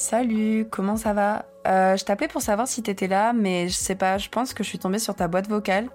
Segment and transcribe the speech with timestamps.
[0.00, 1.46] Salut, comment ça va?
[1.66, 4.62] Euh, Je t'appelais pour savoir si t'étais là, mais je sais pas, je pense que
[4.62, 5.88] je suis tombée sur ta boîte vocale.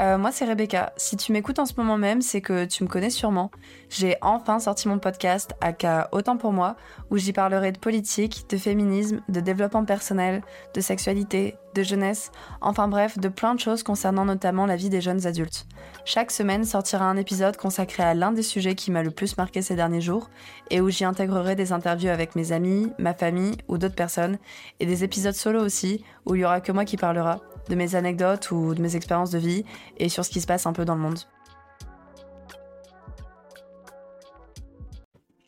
[0.00, 0.94] Euh, moi, c'est Rebecca.
[0.96, 3.50] Si tu m'écoutes en ce moment même, c'est que tu me connais sûrement.
[3.90, 6.76] J'ai enfin sorti mon podcast, aka Autant pour moi,
[7.10, 10.42] où j'y parlerai de politique, de féminisme, de développement personnel,
[10.74, 12.32] de sexualité, de jeunesse,
[12.62, 15.66] enfin bref, de plein de choses concernant notamment la vie des jeunes adultes.
[16.06, 19.60] Chaque semaine sortira un épisode consacré à l'un des sujets qui m'a le plus marqué
[19.60, 20.30] ces derniers jours,
[20.70, 24.38] et où j'y intégrerai des interviews avec mes amis, ma famille ou d'autres personnes,
[24.80, 27.94] et des épisodes solo aussi, où il y aura que moi qui parlera de mes
[27.94, 29.64] anecdotes ou de mes expériences de vie
[29.98, 31.20] et sur ce qui se passe un peu dans le monde.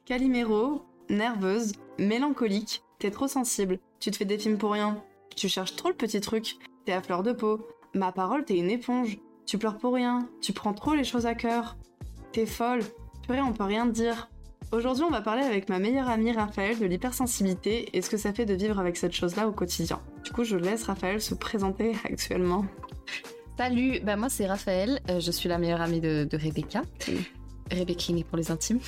[0.04, 5.02] Calimero, nerveuse, mélancolique, t'es trop sensible, tu te fais des films pour rien,
[5.36, 8.70] tu cherches trop le petit truc, t'es à fleur de peau, ma parole t'es une
[8.70, 11.76] éponge, tu pleures pour rien, tu prends trop les choses à cœur,
[12.32, 12.82] t'es folle,
[13.22, 14.28] purée on peut rien te dire.
[14.72, 18.32] Aujourd'hui on va parler avec ma meilleure amie Raphaël de l'hypersensibilité et ce que ça
[18.32, 20.00] fait de vivre avec cette chose-là au quotidien.
[20.24, 22.64] Du coup, je laisse Raphaël se présenter actuellement.
[23.58, 26.80] Salut, bah moi c'est Raphaël, euh, je suis la meilleure amie de, Rebecca.
[27.70, 28.80] Rebecca pour les intimes.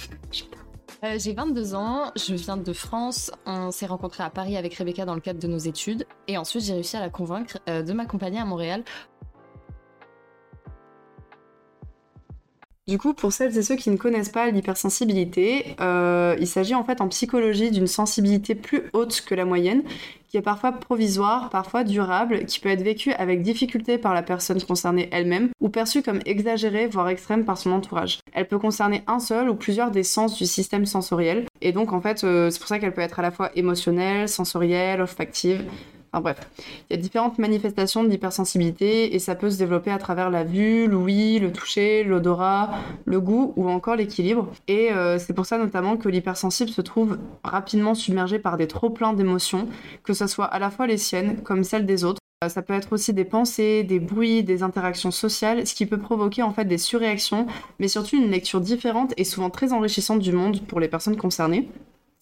[1.04, 5.04] Euh, j'ai 22 ans, je viens de France, on s'est rencontrés à Paris avec Rebecca
[5.04, 7.92] dans le cadre de nos études et ensuite j'ai réussi à la convaincre euh, de
[7.92, 8.84] m'accompagner à Montréal
[12.86, 16.84] Du coup, pour celles et ceux qui ne connaissent pas l'hypersensibilité, euh, il s'agit en
[16.84, 19.82] fait en psychologie d'une sensibilité plus haute que la moyenne,
[20.28, 24.60] qui est parfois provisoire, parfois durable, qui peut être vécue avec difficulté par la personne
[24.60, 28.18] concernée elle-même, ou perçue comme exagérée, voire extrême par son entourage.
[28.34, 32.02] Elle peut concerner un seul ou plusieurs des sens du système sensoriel, et donc en
[32.02, 35.64] fait, euh, c'est pour ça qu'elle peut être à la fois émotionnelle, sensorielle, olfactive,
[36.14, 36.48] Enfin bref,
[36.88, 40.86] il y a différentes manifestations d'hypersensibilité et ça peut se développer à travers la vue,
[40.86, 42.70] l'ouïe, le toucher, l'odorat,
[43.04, 44.48] le goût ou encore l'équilibre.
[44.68, 49.12] Et euh, c'est pour ça notamment que l'hypersensible se trouve rapidement submergé par des trop-pleins
[49.12, 49.66] d'émotions,
[50.04, 52.20] que ce soit à la fois les siennes comme celles des autres.
[52.44, 55.98] Euh, ça peut être aussi des pensées, des bruits, des interactions sociales, ce qui peut
[55.98, 57.48] provoquer en fait des surréactions,
[57.80, 61.68] mais surtout une lecture différente et souvent très enrichissante du monde pour les personnes concernées.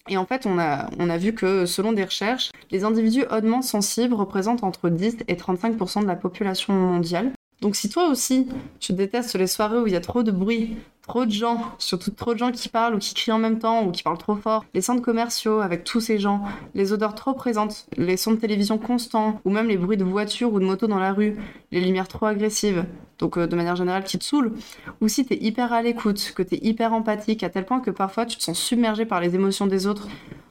[0.09, 4.65] Et en fait, on a, vu que selon des recherches, les individus hautement sensibles représentent
[4.65, 7.33] entre 10 et 35% de la population mondiale.
[7.61, 8.49] Donc si toi aussi,
[8.81, 12.13] tu détestes les soirées où il y a trop de bruit, trop de gens, surtout
[12.13, 14.37] trop de gens qui parlent ou qui crient en même temps ou qui parlent trop
[14.37, 16.43] fort, les centres commerciaux avec tous ces gens,
[16.75, 20.53] les odeurs trop présentes, les sons de télévision constants ou même les bruits de voitures
[20.53, 21.37] ou de motos dans la rue,
[21.73, 22.85] les lumières trop agressives,
[23.19, 24.53] donc euh, de manière générale qui te saoulent,
[25.01, 28.25] ou si t'es hyper à l'écoute, que t'es hyper empathique à tel point que parfois
[28.25, 30.07] tu te sens submergé par les émotions des autres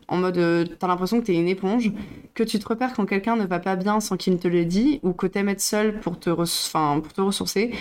[0.09, 1.93] en mode euh, t'as l'impression que t'es une éponge,
[2.33, 4.65] que tu te repères quand quelqu'un ne va pas bien sans qu'il ne te le
[4.65, 7.71] dise, ou que t'aimes être seul pour te ressourcer,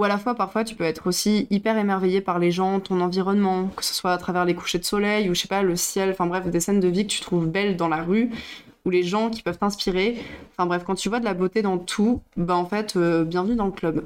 [0.00, 3.02] ou à la fois, parfois, tu peux être aussi hyper émerveillé par les gens, ton
[3.02, 5.76] environnement, que ce soit à travers les couchers de soleil ou je sais pas, le
[5.76, 8.30] ciel, enfin bref, des scènes de vie que tu trouves belles dans la rue,
[8.86, 10.16] ou les gens qui peuvent t'inspirer.
[10.52, 13.56] Enfin bref, quand tu vois de la beauté dans tout, bah en fait, euh, bienvenue
[13.56, 14.02] dans le club.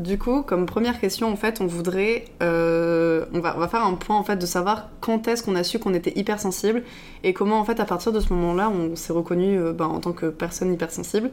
[0.00, 4.16] Du coup, comme première question, en fait, on voudrait, euh, on, va, faire un point
[4.16, 6.84] en fait de savoir quand est-ce qu'on a su qu'on était hypersensible
[7.22, 10.00] et comment en fait à partir de ce moment-là on s'est reconnu euh, ben, en
[10.00, 11.30] tant que personne hypersensible.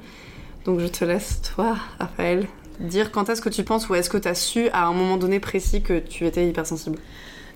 [0.66, 2.46] Donc je te laisse toi, Raphaël,
[2.82, 5.16] dire quand est-ce que tu penses ou est-ce que tu as su à un moment
[5.16, 6.98] donné précis que tu étais hypersensible?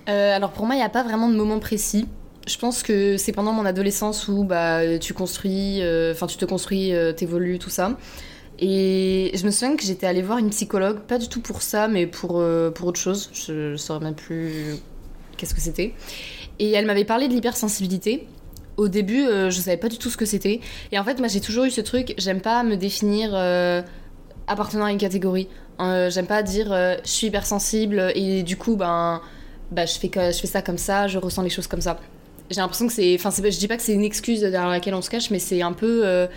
[0.07, 2.07] Euh, alors pour moi, il n'y a pas vraiment de moment précis.
[2.47, 6.93] Je pense que c'est pendant mon adolescence où bah, tu construis, enfin tu te construis,
[7.17, 7.97] t'évolues, tout ça.
[8.63, 11.87] Et je me souviens que j'étais allée voir une psychologue, pas du tout pour ça,
[11.87, 13.31] mais pour, euh, pour autre chose.
[13.33, 14.75] Je, ne saurais même plus
[15.35, 15.95] qu'est-ce que c'était.
[16.59, 18.27] Et elle m'avait parlé de l'hypersensibilité.
[18.77, 20.61] Au début, euh, je savais pas du tout ce que c'était.
[20.91, 23.81] Et en fait, moi, j'ai toujours eu ce truc, j'aime pas me définir euh,
[24.45, 25.47] appartenant à une catégorie.
[25.79, 26.67] j'aime pas dire
[27.03, 29.21] je suis hypersensible et du coup, ben,
[29.71, 31.99] ben je, fais, je fais ça comme ça, je ressens les choses comme ça.
[32.51, 33.15] J'ai l'impression que c'est.
[33.15, 35.63] Enfin, je dis pas que c'est une excuse derrière laquelle on se cache, mais c'est
[35.63, 36.27] un peu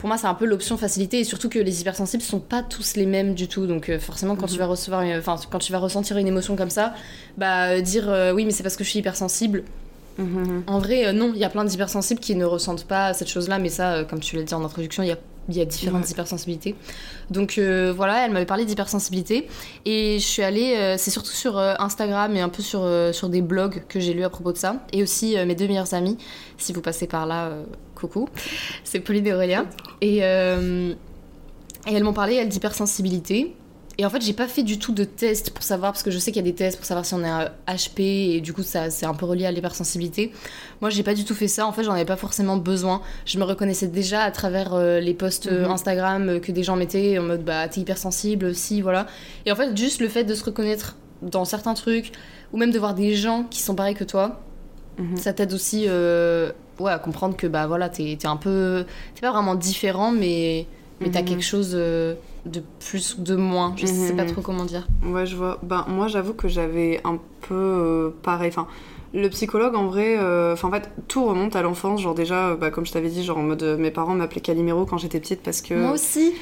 [0.00, 2.96] pour moi, c'est un peu l'option facilité et surtout que les hypersensibles sont pas tous
[2.96, 3.66] les mêmes du tout.
[3.66, 6.70] Donc, euh, forcément, quand tu vas recevoir, enfin, quand tu vas ressentir une émotion comme
[6.70, 6.94] ça,
[7.36, 9.62] bah, dire euh, oui, mais c'est parce que je suis hypersensible.
[10.16, 10.64] Mhm.
[10.66, 13.58] En vrai, euh, non, il y a plein d'hypersensibles qui ne ressentent pas cette chose-là,
[13.58, 15.18] mais ça, comme tu l'as dit en introduction, il y a
[15.48, 16.76] il y a différentes hypersensibilités.
[17.30, 19.48] Donc voilà, elle m'avait parlé d'hypersensibilité
[19.84, 23.82] et je suis allée, c'est surtout sur Instagram et un peu sur, sur des blogs
[23.88, 24.76] que j'ai lus à propos de ça.
[24.92, 26.18] Et aussi mes deux meilleures amies,
[26.56, 27.50] si vous passez par là,
[28.00, 28.28] coucou,
[28.84, 29.66] c'est Pauline et Aurélien.
[30.00, 30.94] Et, euh,
[31.86, 33.54] et elles m'ont parlé, elles, d'hypersensibilité.
[33.98, 36.18] Et en fait, j'ai pas fait du tout de test pour savoir, parce que je
[36.18, 38.00] sais qu'il y a des tests pour savoir si on est HP,
[38.36, 40.32] et du coup, ça c'est un peu relié à l'hypersensibilité.
[40.80, 41.66] Moi, j'ai pas du tout fait ça.
[41.66, 43.02] En fait, j'en avais pas forcément besoin.
[43.26, 45.70] Je me reconnaissais déjà à travers euh, les posts euh, Mhm.
[45.72, 49.06] Instagram euh, que des gens mettaient en mode bah t'es hypersensible, si, voilà.
[49.44, 52.12] Et en fait, juste le fait de se reconnaître dans certains trucs,
[52.52, 54.40] ou même de voir des gens qui sont pareils que toi,
[54.98, 55.16] Mhm.
[55.18, 58.86] ça t'aide aussi euh, ouais, à comprendre que bah voilà, t'es t'es un peu.
[59.14, 60.66] T'es pas vraiment différent, mais,
[61.00, 61.26] mais t'as Mhm.
[61.26, 62.14] quelque chose euh,
[62.46, 63.74] de plus ou de moins.
[63.76, 64.32] Je sais pas Mhm.
[64.32, 64.86] trop comment dire.
[65.04, 65.58] Ouais, je vois.
[65.62, 68.48] Ben, moi, j'avoue que j'avais un peu euh, pareil.
[68.48, 68.66] Enfin,
[69.12, 72.00] le psychologue, en vrai, euh, en fait, tout remonte à l'enfance.
[72.00, 74.40] Genre, déjà, euh, bah, comme je t'avais dit, genre, en mode, euh, mes parents m'appelaient
[74.40, 75.74] Calimero quand j'étais petite parce que.
[75.74, 76.32] Moi aussi.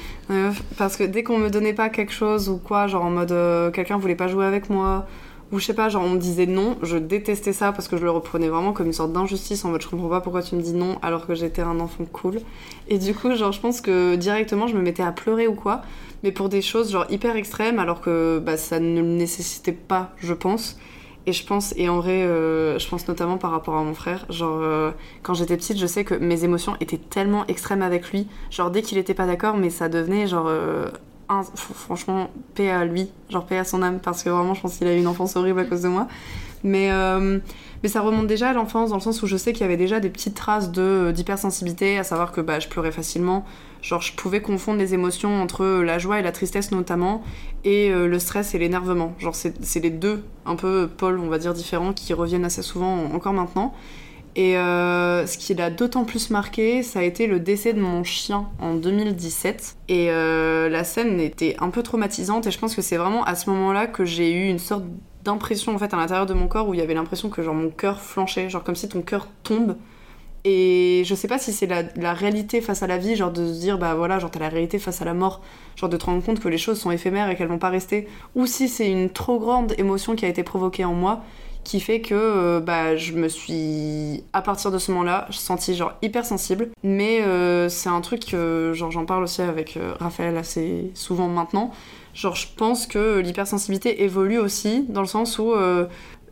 [0.77, 3.33] Parce que dès qu'on me donnait pas quelque chose ou quoi, genre, en mode,
[3.73, 5.07] quelqu'un voulait pas jouer avec moi.
[5.51, 8.03] Ou je sais pas, genre on me disait non, je détestais ça parce que je
[8.03, 10.61] le reprenais vraiment comme une sorte d'injustice en mode je comprends pas pourquoi tu me
[10.61, 12.39] dis non alors que j'étais un enfant cool.
[12.87, 15.81] Et du coup, genre je pense que directement je me mettais à pleurer ou quoi,
[16.23, 20.11] mais pour des choses genre hyper extrêmes alors que bah, ça ne le nécessitait pas,
[20.17, 20.77] je pense.
[21.25, 24.25] Et je pense, et en vrai, euh, je pense notamment par rapport à mon frère,
[24.29, 24.91] genre euh,
[25.21, 28.81] quand j'étais petite, je sais que mes émotions étaient tellement extrêmes avec lui, genre dès
[28.81, 30.89] qu'il était pas d'accord, mais ça devenait genre euh,
[31.55, 34.87] franchement, paix à lui, genre paix à son âme, parce que vraiment, je pense qu'il
[34.87, 36.07] a eu une enfance horrible à cause de moi.
[36.63, 37.39] Mais, euh,
[37.83, 39.77] mais ça remonte déjà à l'enfance, dans le sens où je sais qu'il y avait
[39.77, 43.45] déjà des petites traces de d'hypersensibilité, à savoir que bah, je pleurais facilement.
[43.81, 47.23] Genre, je pouvais confondre les émotions entre la joie et la tristesse, notamment,
[47.63, 49.13] et euh, le stress et l'énervement.
[49.19, 52.61] Genre, c'est c'est les deux, un peu pôles, on va dire, différents, qui reviennent assez
[52.61, 53.73] souvent, encore maintenant.
[54.35, 58.03] Et euh, ce qui l'a d'autant plus marqué, ça a été le décès de mon
[58.03, 59.77] chien en 2017.
[59.87, 63.35] Et euh, la scène était un peu traumatisante et je pense que c'est vraiment à
[63.35, 64.83] ce moment-là que j'ai eu une sorte
[65.23, 67.55] d'impression en fait à l'intérieur de mon corps où il y avait l'impression que genre
[67.55, 69.75] mon cœur flanchait, genre comme si ton cœur tombe.
[70.45, 73.45] Et je sais pas si c'est la, la réalité face à la vie, genre de
[73.45, 75.41] se dire bah voilà, genre t'as la réalité face à la mort,
[75.75, 78.07] genre de te rendre compte que les choses sont éphémères et qu'elles vont pas rester,
[78.35, 81.23] ou si c'est une trop grande émotion qui a été provoquée en moi
[81.63, 85.75] qui fait que euh, bah, je me suis, à partir de ce moment-là, je sentis
[85.75, 86.69] genre hyper sensible.
[86.83, 91.27] Mais euh, c'est un truc que genre, j'en parle aussi avec euh, Raphaël assez souvent
[91.27, 91.71] maintenant.
[92.13, 95.53] Genre, je pense que l'hypersensibilité évolue aussi, dans le sens où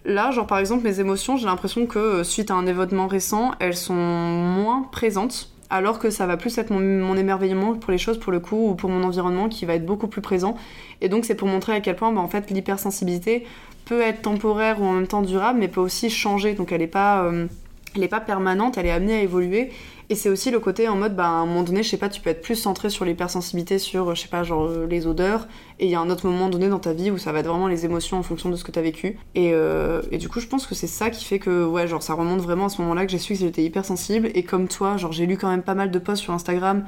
[0.06, 3.75] là, genre par exemple, mes émotions, j'ai l'impression que suite à un événement récent, elles
[3.75, 5.51] sont moins présentes.
[5.69, 8.69] Alors que ça va plus être mon, mon émerveillement pour les choses, pour le coup,
[8.69, 10.56] ou pour mon environnement qui va être beaucoup plus présent.
[11.01, 13.45] Et donc, c'est pour montrer à quel point, bah, en fait, l'hypersensibilité
[13.88, 16.54] peut être temporaire ou en même temps durable, mais peut aussi changer.
[16.54, 17.48] Donc elle n'est pas, euh,
[17.95, 19.72] elle est pas permanente, elle est amenée à évoluer.
[20.10, 22.07] Et c'est aussi le côté en mode, bah, à un moment donné, je sais pas,
[22.07, 25.48] tu peux être plus centré sur l'hypersensibilité, sur, je sais pas, genre euh, les odeurs.
[25.80, 27.48] Et il y a un autre moment donné dans ta vie où ça va être
[27.48, 29.18] vraiment les émotions en fonction de ce que tu as vécu.
[29.36, 32.01] Et, euh, et du coup, je pense que c'est ça qui fait que, ouais, genre
[32.01, 34.30] ça remonte vraiment à ce moment-là que j'ai su que j'étais hypersensible.
[34.33, 36.86] Et comme toi, genre j'ai lu quand même pas mal de posts sur Instagram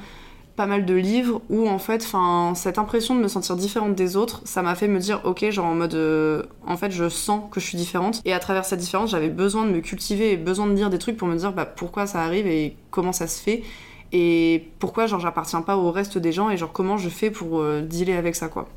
[0.59, 4.17] pas mal de livres où en fait enfin cette impression de me sentir différente des
[4.17, 7.43] autres ça m'a fait me dire ok genre en mode euh, en fait je sens
[7.49, 8.21] que je suis différente.
[8.25, 10.97] Et à travers cette différence j'avais besoin de me cultiver et besoin de dire des
[10.97, 13.63] trucs pour me dire bah, pourquoi ça arrive et comment ça se fait.
[14.11, 17.61] Et pourquoi genre j'appartiens pas au reste des gens et genre comment je fais pour
[17.61, 18.67] euh, dealer avec ça quoi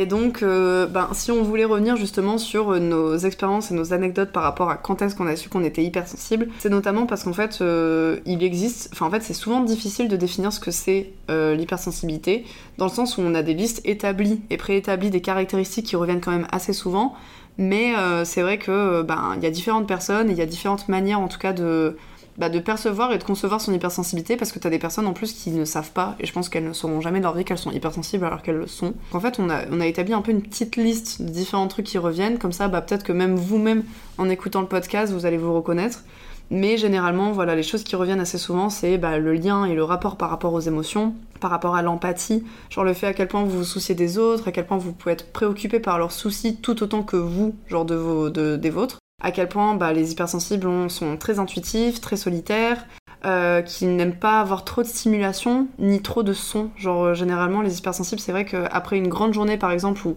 [0.00, 3.92] et donc, euh, ben, si on voulait revenir justement sur euh, nos expériences et nos
[3.92, 7.24] anecdotes par rapport à quand est-ce qu'on a su qu'on était hypersensible, c'est notamment parce
[7.24, 10.70] qu'en fait, euh, il existe, enfin en fait, c'est souvent difficile de définir ce que
[10.70, 12.44] c'est l'hypersensibilité,
[12.78, 16.20] dans le sens où on a des listes établies et préétablies des caractéristiques qui reviennent
[16.20, 17.14] quand même assez souvent,
[17.56, 17.92] mais
[18.24, 21.20] c'est vrai que ben il y a différentes personnes, et il y a différentes manières
[21.20, 21.96] en tout cas de
[22.40, 25.34] bah, de percevoir et de concevoir son hypersensibilité parce que t'as des personnes en plus
[25.34, 27.70] qui ne savent pas et je pense qu'elles ne sauront jamais leur vie qu'elles sont
[27.70, 28.94] hypersensibles alors qu'elles le sont.
[29.12, 31.84] En fait, on a, on a établi un peu une petite liste de différents trucs
[31.84, 33.84] qui reviennent, comme ça, bah, peut-être que même vous-même,
[34.16, 36.02] en écoutant le podcast, vous allez vous reconnaître.
[36.48, 39.84] Mais généralement, voilà, les choses qui reviennent assez souvent, c'est bah, le lien et le
[39.84, 43.44] rapport par rapport aux émotions, par rapport à l'empathie, genre le fait à quel point
[43.44, 46.56] vous vous souciez des autres, à quel point vous pouvez être préoccupé par leurs soucis
[46.56, 50.12] tout autant que vous, genre de vos, de, des vôtres à quel point bah, les
[50.12, 52.86] hypersensibles ont- sont très intuitifs, très solitaires,
[53.26, 56.70] euh, qui n'aiment pas avoir trop de stimulation ni trop de son.
[56.76, 60.16] Genre euh, généralement les hypersensibles, c'est vrai qu'après une grande journée par exemple ou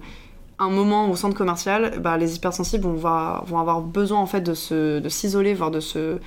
[0.59, 4.41] un moment au centre commercial, bah, les hypersensibles vont, voir- vont avoir besoin en fait
[4.41, 6.19] de se- de s'isoler, voire de se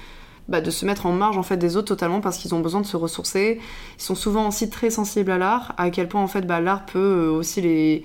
[0.48, 2.80] bah, de se mettre en marge en fait des autres totalement parce qu'ils ont besoin
[2.80, 3.58] de se ressourcer.
[3.98, 6.86] Ils sont souvent aussi très sensibles à l'art, à quel point en fait bah, l'art
[6.86, 8.04] peut euh, aussi les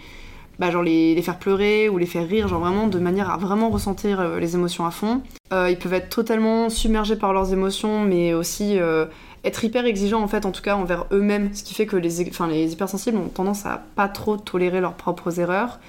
[0.61, 3.71] bah, genre les, faire pleurer ou les faire rire, genre vraiment de manière à vraiment
[3.71, 5.23] ressentir euh, les émotions à fond.
[5.51, 9.07] Euh, ils peuvent être totalement submergés par leurs émotions, mais aussi euh,
[9.43, 12.21] être hyper exigeants en fait, en tout cas envers eux-mêmes, ce qui fait que les,
[12.21, 15.79] hypersensibles ont tendance à pas trop tolérer leurs propres erreurs.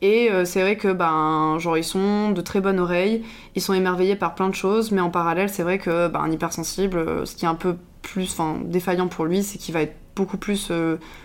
[0.00, 3.22] Et c'est vrai que ben genre ils sont de très bonne oreille,
[3.54, 6.30] ils sont émerveillés par plein de choses, mais en parallèle c'est vrai que ben, un
[6.30, 10.36] hypersensible, ce qui est un peu plus défaillant pour lui, c'est qu'il va être beaucoup
[10.36, 10.70] plus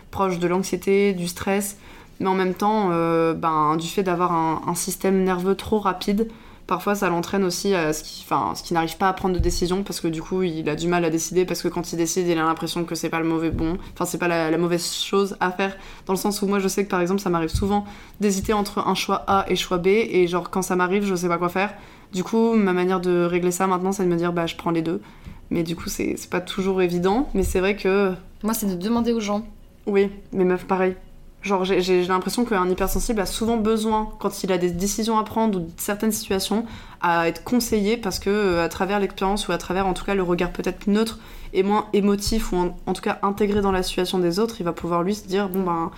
[0.09, 1.77] proche de l'anxiété, du stress,
[2.21, 6.29] Mais en même temps, euh, ben, du fait d'avoir un, un système nerveux trop rapide,
[6.67, 9.39] parfois ça l'entraîne aussi à ce qui, enfin, ce qui n'arrive pas à prendre de
[9.39, 11.97] décision parce que du coup il a du mal à décider parce que quand il
[11.97, 14.57] décide il a l'impression que c'est pas le mauvais bon, enfin c'est pas la, la
[14.57, 15.75] mauvaise chose à faire
[16.05, 17.83] dans le sens où moi je sais que par exemple ça m'arrive souvent
[18.21, 21.27] d'hésiter entre un choix A et choix B et genre quand ça m'arrive je sais
[21.27, 21.73] pas quoi faire.
[22.13, 24.71] Du coup ma manière de régler ça maintenant c'est de me dire bah je prends
[24.71, 25.01] les deux.
[25.49, 28.13] Mais du coup c'est c'est pas toujours évident mais c'est vrai que
[28.43, 29.43] Moi, c'est de demander aux gens.
[29.87, 30.95] oui mais meuf pareil.
[31.41, 35.59] Genre, j'ai- l'impression qu'un hypersensible a souvent besoin, quand il a des décisions à prendre
[35.59, 36.65] ou certaines situations,
[37.01, 40.13] à être conseillé parce que, euh, à travers l'expérience ou à travers, en tout cas,
[40.13, 41.17] le regard peut-être neutre
[41.53, 44.71] et moins émotif ou en tout cas intégré dans la situation des autres, il va
[44.73, 45.91] pouvoir lui se dire bon ben.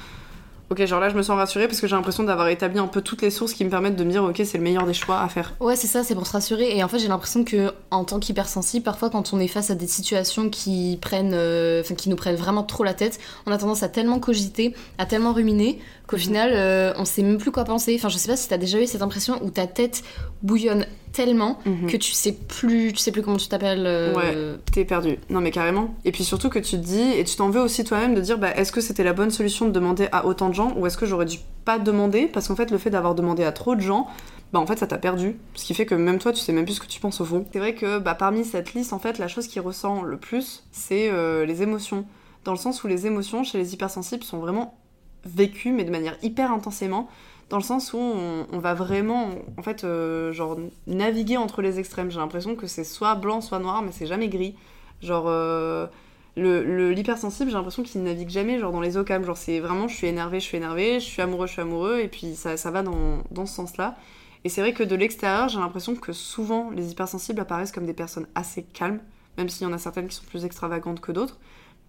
[0.73, 3.01] Ok, genre là, je me sens rassurée parce que j'ai l'impression d'avoir établi un peu
[3.01, 5.21] toutes les sources qui me permettent de me dire ok, c'est le meilleur des choix
[5.21, 5.53] à faire.
[5.59, 6.75] Ouais, c'est ça, c'est pour se rassurer.
[6.75, 9.75] Et en fait, j'ai l'impression que en tant qu'hypersensible, parfois, quand on est face à
[9.75, 13.57] des situations qui prennent, euh, enfin, qui nous prennent vraiment trop la tête, on a
[13.59, 16.21] tendance à tellement cogiter, à tellement ruminer, qu'au Mhm.
[16.23, 17.93] final, euh, on sait même plus quoi penser.
[17.99, 20.01] Enfin, je sais pas si t'as déjà eu cette impression où ta tête
[20.41, 21.87] bouillonne tellement Mhm.
[21.89, 23.85] que tu sais plus, tu sais plus comment tu t'appelles.
[23.85, 25.17] euh, T'es perdu.
[25.29, 25.95] Non, mais carrément.
[26.03, 28.37] Et puis surtout que tu te dis, et tu t'en veux aussi toi-même de dire,
[28.37, 30.97] bah, est-ce que c'était la bonne solution de demander à autant de gens ou est-ce
[30.97, 32.27] que j'aurais dû pas demander?
[32.27, 34.07] Parce qu'en fait, le fait d'avoir demandé à trop de gens,
[34.51, 35.35] bah, en fait, ça t'a perdu.
[35.55, 37.25] Ce qui fait que même toi, tu sais même plus ce que tu penses au
[37.25, 37.45] fond.
[37.53, 40.63] C'est vrai que bah, parmi cette liste, en fait, la chose qui ressent le plus,
[40.71, 42.05] c'est euh, les émotions.
[42.43, 44.77] Dans le sens où les émotions chez les hypersensibles sont vraiment
[45.25, 47.07] vécues, mais de manière hyper intensément
[47.49, 50.57] dans le sens où on, va vraiment en fait euh, genre
[50.87, 52.11] naviguer entre les extrêmes.
[52.11, 54.55] J'ai l'impression que c'est soit blanc soit noir mais c'est jamais gris.
[55.01, 55.87] Genre euh,
[56.35, 59.87] le le- l'hypersensible j'ai l'impression qu'il navigue jamais genre dans les ocams genre c'est vraiment
[59.87, 62.57] je suis énervé je suis énervé je suis amoureux je suis amoureux et puis ça,
[62.57, 63.95] ça va dans, dans ce sens là
[64.43, 67.93] et c'est vrai que de l'extérieur j'ai l'impression que souvent les hypersensibles apparaissent comme des
[67.93, 68.99] personnes assez calmes
[69.37, 71.39] même s'il y en a certaines qui sont plus extravagantes que d'autres.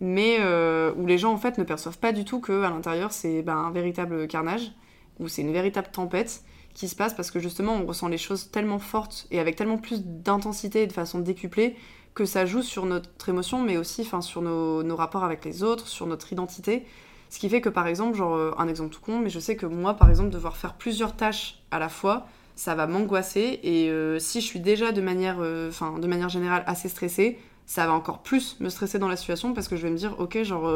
[0.00, 3.12] Mais euh, où les gens en fait ne perçoivent pas du tout que à l'intérieur
[3.12, 4.72] c'est ben, un véritable carnage
[5.18, 6.42] où c'est une véritable tempête
[6.74, 9.78] qui se passe parce que justement on ressent les choses tellement fortes et avec tellement
[9.78, 11.76] plus d'intensité et de façon décuplée
[12.14, 16.06] que ça joue sur notre émotion mais aussi sur nos, rapports avec les autres, sur
[16.06, 16.84] notre identité.
[17.30, 19.56] Ce qui fait que par exemple, genre euh, un exemple tout con, mais je sais
[19.56, 23.90] que moi par exemple devoir faire plusieurs tâches à la fois, ça va m'angoisser et
[23.90, 27.86] euh, si je suis déjà de manière, euh, enfin de manière générale assez stressée, ça
[27.86, 30.42] va encore plus me stresser dans la situation parce que je vais me dire ok
[30.42, 30.70] genre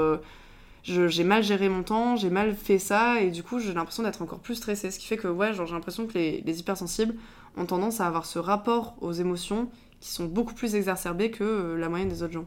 [0.83, 4.23] j'ai mal géré mon temps, j'ai mal fait ça, et du coup j'ai l'impression d'être
[4.23, 4.91] encore plus stressée.
[4.91, 7.15] Ce qui fait que ouais, j'ai l'impression que les, les hypersensibles
[7.57, 9.69] ont tendance à avoir ce rapport aux émotions
[10.01, 12.47] qui sont beaucoup plus exacerbés que euh, la moyenne des autres gens.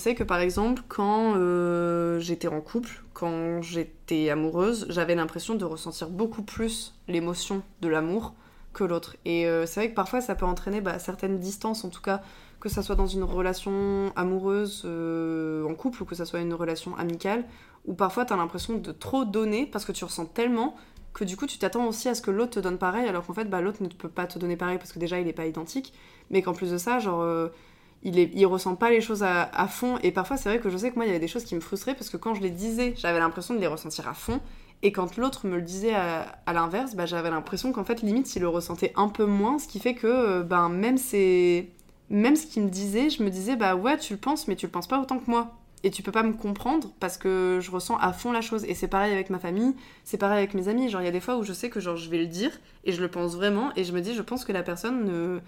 [0.00, 5.64] Sais que par exemple, quand euh, j'étais en couple, quand j'étais amoureuse, j'avais l'impression de
[5.64, 8.34] ressentir beaucoup plus l'émotion de l'amour
[8.72, 9.16] que l'autre.
[9.24, 12.22] Et euh, c'est vrai que parfois ça peut entraîner bah, certaines distances, en tout cas,
[12.60, 16.54] que ça soit dans une relation amoureuse euh, en couple ou que ça soit une
[16.54, 17.44] relation amicale,
[17.84, 20.74] où parfois t'as l'impression de trop donner parce que tu ressens tellement
[21.12, 23.34] que du coup tu t'attends aussi à ce que l'autre te donne pareil, alors qu'en
[23.34, 25.46] fait bah, l'autre ne peut pas te donner pareil parce que déjà il est pas
[25.46, 25.92] identique,
[26.30, 27.50] mais qu'en plus de ça, genre.
[28.02, 29.98] Il, ressent pas les choses à, fond.
[30.02, 31.54] Et parfois, c'est vrai que je sais que moi, il y avait des choses qui
[31.54, 34.40] me frustraient parce que quand je les disais, j'avais l'impression de les ressentir à fond.
[34.82, 38.40] Et quand l'autre me le disait à, l'inverse, bah, j'avais l'impression qu'en fait, limite, il
[38.40, 39.58] le ressentait un peu moins.
[39.58, 41.68] Ce qui fait que, euh, ben, même, c'est...
[42.08, 44.64] même ce qu'il me disait, je me disais, bah ouais, tu le penses, mais tu
[44.64, 45.52] le penses pas autant que moi.
[45.82, 48.64] Et tu peux pas me comprendre parce que je ressens à fond la chose.
[48.64, 50.88] Et c'est pareil avec ma famille, c'est pareil avec mes amis.
[50.88, 52.52] Genre, il y a des fois où je sais que genre, je vais le dire
[52.84, 53.70] et je le pense vraiment.
[53.76, 55.40] Et je me dis, je pense que la personne ne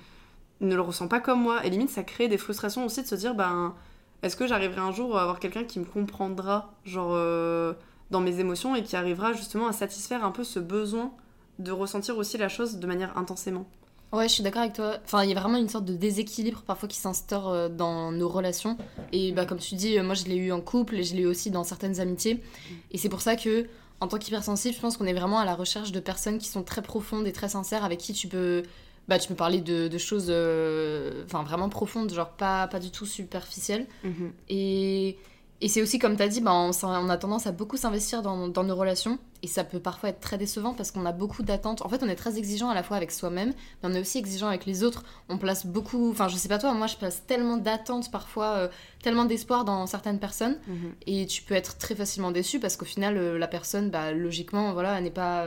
[0.62, 1.64] ne le ressent pas comme moi.
[1.66, 3.74] Et limite, ça crée des frustrations aussi de se dire, ben,
[4.22, 7.74] est-ce que j'arriverai un jour à avoir quelqu'un qui me comprendra, genre, euh,
[8.10, 11.12] dans mes émotions et qui arrivera justement à satisfaire un peu ce besoin
[11.58, 13.66] de ressentir aussi la chose de manière intensément?
[14.12, 14.98] Ouais, je suis d'accord avec toi.
[15.04, 18.28] Enfin, il y a vraiment une sorte de déséquilibre parfois qui s'instaure euh, dans nos
[18.28, 18.76] relations.
[19.10, 21.22] Et bah, comme tu dis, euh, moi je l'ai eu en couple et je l'ai
[21.22, 22.42] eu aussi dans certaines amitiés.
[22.90, 23.66] Et c'est pour ça que,
[24.00, 26.62] en tant qu'hypersensible, je pense qu'on est vraiment à la recherche de personnes qui sont
[26.62, 28.64] très profondes et très sincères, avec qui tu peux,
[29.08, 33.06] bah, tu peux parler de, de choses euh, vraiment profondes, genre pas, pas du tout
[33.06, 33.86] superficielles.
[34.48, 35.16] Et,
[35.60, 38.22] et c'est aussi, comme tu as dit, bah, on, on a tendance à beaucoup s'investir
[38.22, 39.18] dans, dans nos relations.
[39.44, 41.82] Et ça peut parfois être très décevant parce qu'on a beaucoup d'attentes.
[41.82, 44.18] En fait, on est très exigeant à la fois avec soi-même, mais on est aussi
[44.18, 45.02] exigeant avec les autres.
[45.28, 46.10] On place beaucoup.
[46.10, 48.68] Enfin, je sais pas toi, moi, je place tellement d'attentes parfois, euh,
[49.02, 50.58] tellement d'espoir dans certaines personnes.
[50.68, 50.94] Mhm.
[51.08, 54.72] Et tu peux être très facilement déçu parce qu'au final, euh, la personne, bah, logiquement,
[54.72, 55.44] voilà, elle n'est pas,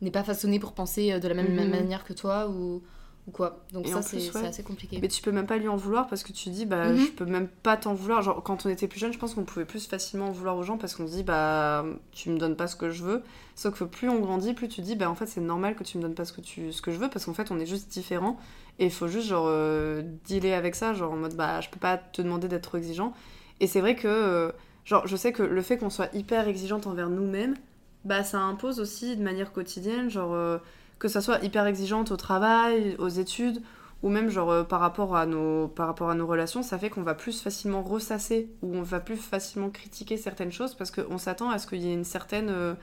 [0.00, 1.68] n'est pas façonnée pour penser euh, de la même Mhm.
[1.70, 2.82] manière que toi ou,
[3.26, 3.64] ou quoi.
[3.72, 4.46] Donc Et ça, c'est ouais.
[4.46, 4.98] assez compliqué.
[5.00, 6.98] Mais tu peux même pas lui en vouloir parce que tu dis, bah, Mhm.
[6.98, 8.22] je peux même pas t'en vouloir.
[8.22, 10.62] Genre, quand on était plus jeune, je pense qu'on pouvait plus facilement en vouloir aux
[10.62, 13.22] gens parce qu'on se dit, bah, tu me donnes pas ce que je veux.
[13.56, 15.98] Sauf que plus on grandit, plus tu dis, bah, en fait, c'est normal que tu
[15.98, 17.66] me donnes pas ce que, tu, ce que je veux parce qu'en fait, on est
[17.66, 18.38] juste différents.
[18.78, 21.78] Et il faut juste, genre, euh, dealer avec ça, genre, en mode, bah, je peux
[21.78, 23.12] pas te demander d'être trop exigeant.
[23.60, 24.50] Et c'est vrai que, euh,
[24.86, 27.54] genre, je sais que le fait qu'on soit hyper exigeante envers nous-mêmes,
[28.04, 30.58] bah, ça impose aussi de manière quotidienne, genre, euh,
[30.98, 33.62] que ça soit hyper exigeante au travail, aux études
[34.02, 36.90] ou même genre euh, par rapport à nos par rapport à nos relations ça fait
[36.90, 41.18] qu'on va plus facilement ressasser ou on va plus facilement critiquer certaines choses parce qu'on
[41.18, 42.74] s'attend à ce qu'il y ait une certaine euh,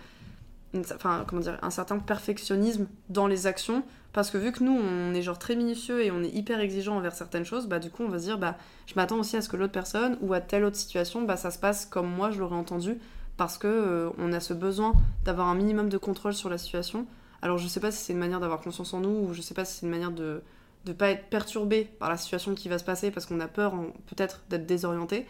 [1.28, 3.84] comment dire un certain perfectionnisme dans les actions
[4.14, 6.98] parce que vu que nous on est genre très minutieux et on est hyper exigeant
[6.98, 8.56] envers certaines choses bah du coup on va se dire bah
[8.86, 11.50] je m'attends aussi à ce que l'autre personne ou à telle autre situation bah ça
[11.50, 13.00] se passe comme moi je l'aurais entendu
[13.38, 17.06] parce que euh, on a ce besoin d'avoir un minimum de contrôle sur la situation
[17.42, 19.54] alors je sais pas si c'est une manière d'avoir confiance en nous ou je sais
[19.54, 20.42] pas si c'est une manière de
[20.86, 23.74] de pas être perturbé par la situation qui va se passer parce qu'on a peur
[24.06, 25.26] peut-être d'être désorienté.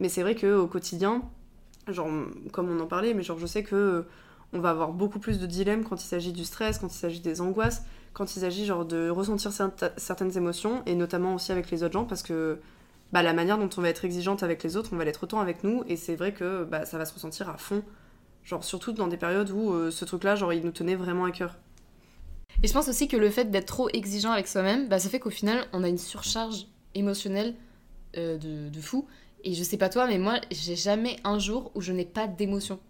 [0.00, 1.22] Mais c'est vrai que au quotidien,
[1.86, 2.08] genre
[2.52, 4.02] comme on en parlait, mais genre je sais que euh,
[4.52, 7.20] on va avoir beaucoup plus de dilemmes quand il s'agit du stress, quand il s'agit
[7.20, 11.70] des angoisses, quand il s'agit genre de ressentir certa- certaines émotions et notamment aussi avec
[11.70, 12.58] les autres gens parce que
[13.12, 15.40] bah, la manière dont on va être exigeante avec les autres, on va l'être autant
[15.40, 17.82] avec nous et c'est vrai que bah, ça va se ressentir à fond.
[18.44, 21.30] Genre surtout dans des périodes où euh, ce truc-là, genre il nous tenait vraiment à
[21.30, 21.56] cœur.
[22.62, 25.20] Et je pense aussi que le fait d'être trop exigeant avec soi-même, bah, ça fait
[25.20, 27.54] qu'au final, on a une surcharge émotionnelle
[28.16, 29.06] euh, de, de fou.
[29.44, 32.26] Et je sais pas toi, mais moi, j'ai jamais un jour où je n'ai pas
[32.26, 32.80] d'émotion.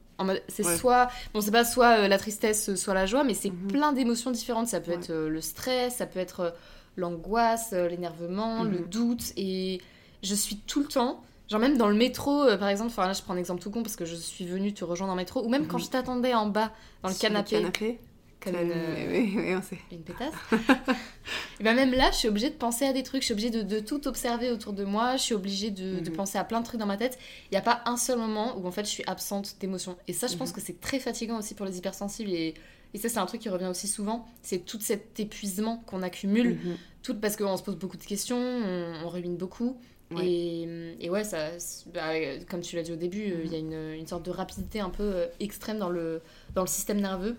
[0.49, 0.77] C'est Ouais.
[0.77, 3.69] soit, bon, c'est pas soit euh, la tristesse, soit la joie, mais c'est Mhm.
[3.69, 4.67] plein d'émotions différentes.
[4.67, 4.97] Ça peut Ouais.
[4.97, 6.55] être euh, le stress, ça peut être
[6.97, 8.87] l'angoisse, l'énervement, le Mhm.
[8.89, 9.33] doute.
[9.37, 9.81] Et
[10.23, 13.13] je suis tout le temps, genre même dans le métro, euh, par exemple, enfin là,
[13.13, 15.45] je prends un exemple tout con parce que je suis venue te rejoindre en métro,
[15.45, 16.73] ou même quand je t'attendais en bas
[17.03, 18.01] dans le Sur canapé, canapé
[18.41, 19.79] comme une, euh, oui, oui, on sait.
[19.91, 20.33] une pétasse.
[21.61, 23.51] et ben même là, je suis obligée de penser à des trucs, je suis obligée
[23.51, 26.17] de, de tout observer autour de moi, je suis obligée de, de Mhm.
[26.17, 27.19] penser à plein de trucs dans ma tête.
[27.51, 29.97] Il n'y a pas un seul moment où en fait je suis absente d'émotions.
[30.07, 30.55] Et ça, je pense Mhm.
[30.55, 32.31] que c'est très fatigant aussi pour les hypersensibles.
[32.31, 32.55] Et,
[32.95, 34.25] et ça, c'est un truc qui revient aussi souvent.
[34.43, 36.77] C'est tout cet épuisement qu'on accumule, Mhm.
[37.03, 39.79] tout parce qu'on se pose beaucoup de questions, on, on rumine beaucoup.
[40.11, 40.27] Ouais.
[40.27, 40.69] Et,
[41.01, 41.49] et ouais, ça,
[41.93, 44.25] bah, euh, comme tu l'as dit au début, euh, il y a une, une sorte
[44.25, 46.21] de rapidité un peu euh, extrême dans le,
[46.55, 47.37] dans le système nerveux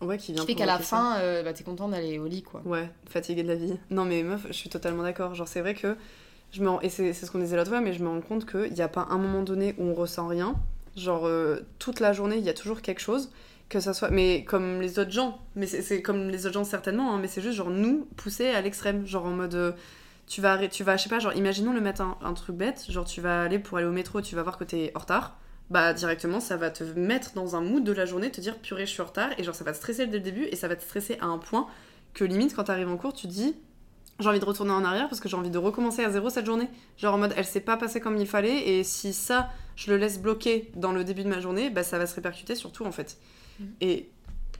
[0.00, 2.42] Ouais, qui vient qui fait qu'à la fin, euh, bah, t'es content d'aller au lit,
[2.42, 2.60] quoi.
[2.64, 3.74] Ouais, fatigué de la vie.
[3.90, 5.34] Non, mais meuf, je suis totalement d'accord.
[5.34, 5.96] Genre, c'est vrai que.
[6.52, 8.44] Je me rends- Et c'est ce qu'on disait l'autre fois, mais je me rends compte
[8.48, 10.54] qu'il n'y a pas un moment donné où on ressent rien.
[10.96, 13.30] Genre, euh, toute la journée, il y a toujours quelque chose.
[13.68, 14.10] Que ça soit.
[14.10, 15.38] Mais comme les autres gens.
[15.56, 17.12] Mais c'est c'est comme les autres gens, certainement.
[17.14, 19.04] hein, mais c'est juste, genre, nous, poussés à l'extrême.
[19.06, 19.54] Genre, en mode.
[19.54, 19.72] euh,
[20.26, 22.84] tu vas, tu vas, je sais pas, genre, imaginons le matin, un truc bête.
[22.88, 25.36] Genre, tu vas aller pour aller au métro, tu vas voir que t'es en retard.
[25.70, 28.86] Bah, directement, ça va te mettre dans un mood de la journée, te dire, purée,
[28.86, 29.30] je suis en retard.
[29.38, 30.44] Et genre, ça va te stresser dès le début.
[30.44, 31.66] Et ça va te stresser à un point
[32.12, 33.56] que limite quand t'arrives en cours tu te dis
[34.20, 36.46] j'ai envie de retourner en arrière parce que j'ai envie de recommencer à zéro cette
[36.46, 39.90] journée genre en mode elle s'est pas passée comme il fallait et si ça je
[39.90, 42.70] le laisse bloquer dans le début de ma journée bah ça va se répercuter sur
[42.70, 43.18] tout en fait
[43.58, 43.66] Mhm.
[43.80, 44.10] et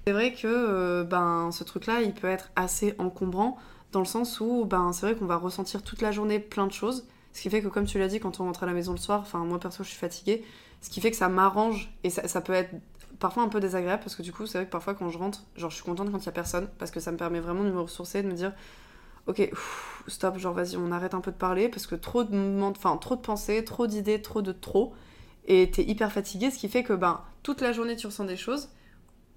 [0.05, 3.57] c'est vrai que euh, ben ce truc là il peut être assez encombrant
[3.95, 6.73] dans le sens où ben c'est vrai qu'on va ressentir toute la journée plein de
[6.73, 7.07] choses.
[7.33, 8.99] Ce qui fait que comme tu l'as dit quand on rentre à la maison le
[8.99, 10.45] soir enfin moi perso je suis fatiguée.
[10.81, 12.75] Ce qui fait que ça m'arrange et ça, peut être
[13.19, 15.45] parfois un peu désagréable parce que du coup c'est vrai que parfois quand je rentre
[15.57, 17.65] genre je suis contente quand il y a personne parce que ça me permet vraiment
[17.65, 18.53] de me ressourcer de me dire
[19.27, 19.51] ok
[20.09, 23.17] stop genre vas-y on arrête un peu de parler parce que trop de enfin trop
[23.17, 24.93] de pensées trop d'idées trop de trop
[25.47, 28.37] et t'es hyper fatigué ce qui fait que ben toute la journée tu ressens des
[28.37, 28.69] choses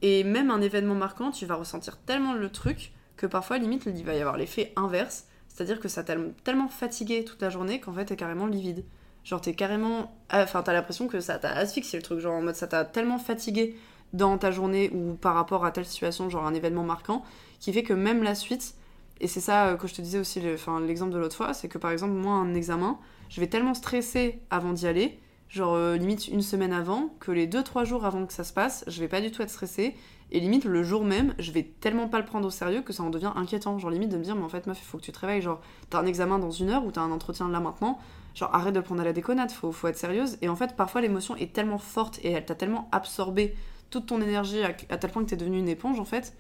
[0.02, 4.03] et même un événement marquant tu vas ressentir tellement le truc que parfois limite il
[4.06, 5.25] va y avoir l'effet inverse.
[5.47, 8.86] C'est-à-dire que ça t'a tellement fatigué toute la journée qu'en fait t'es carrément livide.
[9.23, 12.19] Genre t'es carrément enfin t'as l'impression que ça t'a asphyxié le truc.
[12.19, 13.75] Genre en mode ça t'a tellement fatigué
[14.13, 17.23] dans ta journée ou par rapport à telle situation genre un événement marquant
[17.60, 18.75] qui fait que même la suite
[19.19, 21.77] et c'est ça euh, que je te disais aussi l'exemple de l'autre fois c'est que
[21.77, 22.99] par exemple moi un examen
[23.30, 25.19] je vais tellement stresser avant d'y aller.
[25.49, 28.84] Genre euh, limite une semaine avant que les 2-3 jours avant que ça se passe
[28.88, 29.95] je vais pas du tout être stressée
[30.32, 33.04] et limite le jour même je vais tellement pas le prendre au sérieux que ça
[33.04, 33.78] en devient inquiétant.
[33.80, 35.42] Genre limite de me dire mais en fait meuf il faut que tu te réveilles.
[35.42, 38.00] Genre t'as un examen dans une heure ou t'as un entretien là maintenant.
[38.36, 40.38] Genre arrête de prendre à la déconnade faut, faut être sérieuse.
[40.42, 43.56] Et en fait parfois l'émotion est tellement forte et elle t'a tellement absorbé
[43.90, 46.34] toute ton énergie à, à tel point que t'es devenue une éponge en fait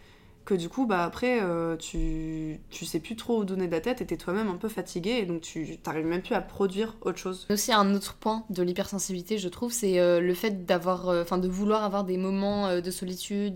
[0.47, 3.81] que du coup bah après euh, tu, tu sais plus trop où donner de la
[3.81, 6.95] tête et t'es toi-même un peu fatigué et donc tu t'arrives même plus à produire
[7.01, 11.09] autre chose aussi un autre point de l'hypersensibilité, je trouve, c'est euh, le fait d'avoir,
[11.09, 13.55] euh, enfin, de vouloir avoir des moments de solitude,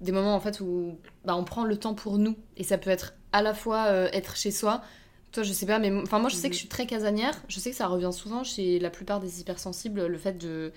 [0.00, 2.36] des moments en fait où bah, on prend le temps pour nous.
[2.56, 4.82] Et ça peut être à la fois être chez soi.
[5.32, 7.34] Toi, je sais pas, mais enfin, moi, je sais que je suis très casanière.
[7.48, 10.72] Je sais que ça revient souvent chez la plupart des hypersensibles, le fait de,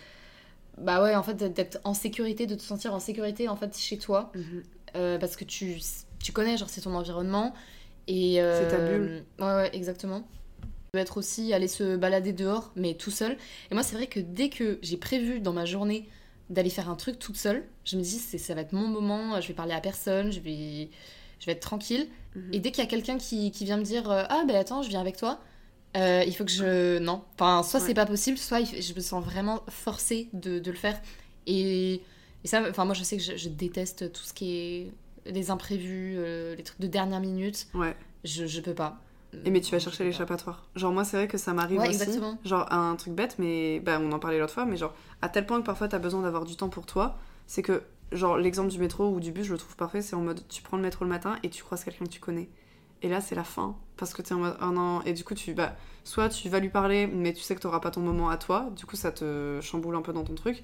[0.78, 3.98] bah ouais, en fait, d'être en sécurité, de te sentir en sécurité en fait chez
[3.98, 4.32] toi.
[4.96, 5.78] Euh, parce que tu,
[6.20, 7.54] tu connais, genre c'est ton environnement.
[8.08, 9.24] Et, C'est ta bulle.
[9.40, 10.24] Ouais, ouais, exactement.
[10.92, 13.38] peut être aussi aller se balader dehors, mais tout seul.
[13.72, 16.08] Et moi, c'est vrai que dès que j'ai prévu dans ma journée
[16.50, 19.40] d'aller faire un truc toute seule, je me dis, c'est, ça va être mon moment,
[19.40, 20.90] je vais parler à personne, je vais,
[21.40, 22.08] je vais être tranquille.
[22.36, 22.54] Mhm.
[22.54, 24.82] Et dès qu'il y a quelqu'un qui, qui vient me dire, euh, ah ben attends,
[24.84, 25.40] je viens avec toi,
[25.96, 26.98] euh, il faut que je...
[27.00, 27.24] Non.
[27.36, 27.88] Enfin, soit Ouais.
[27.88, 31.00] c'est pas possible, soit je me sens vraiment forcée de, de le faire.
[31.48, 32.02] Et,
[32.44, 34.92] et ça, enfin, moi, je sais que je, je déteste tout ce qui est
[35.26, 37.68] les imprévus, euh, les trucs de dernière minute.
[37.74, 37.96] Ouais.
[38.24, 39.00] Je, je peux pas.
[39.46, 40.68] Et mais tu vas chercher l'échappatoire.
[40.76, 41.96] Genre moi c'est vrai que ça m'arrive Ouais, aussi.
[42.02, 42.38] exactement.
[42.46, 45.48] Genre un truc bête mais bah on en parlait l'autre fois mais genre à tel
[45.48, 48.78] point que parfois t'as besoin d'avoir du temps pour toi, c'est que genre l'exemple du
[48.78, 51.04] métro ou du bus je le trouve parfait, c'est en mode tu prends le métro
[51.04, 52.48] le matin et tu croises quelqu'un que tu connais.
[53.02, 55.34] Et là c'est la fin parce que t'es en mode ah non et du coup
[55.34, 58.30] tu bah soit tu vas lui parler mais tu sais que t'auras pas ton moment
[58.30, 60.64] à toi, du coup ça te chamboule un peu dans ton truc.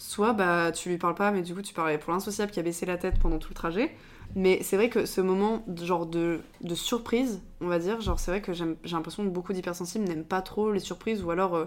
[0.00, 2.62] Soit bah tu lui parles pas mais du coup tu parlais pour l'insociable qui a
[2.62, 3.94] baissé la tête pendant tout le trajet.
[4.34, 8.30] Mais c'est vrai que ce moment genre de, de surprise, on va dire, genre c'est
[8.30, 11.66] vrai que j'ai l'impression que beaucoup d'hypersensibles n'aiment pas trop les surprises ou alors euh,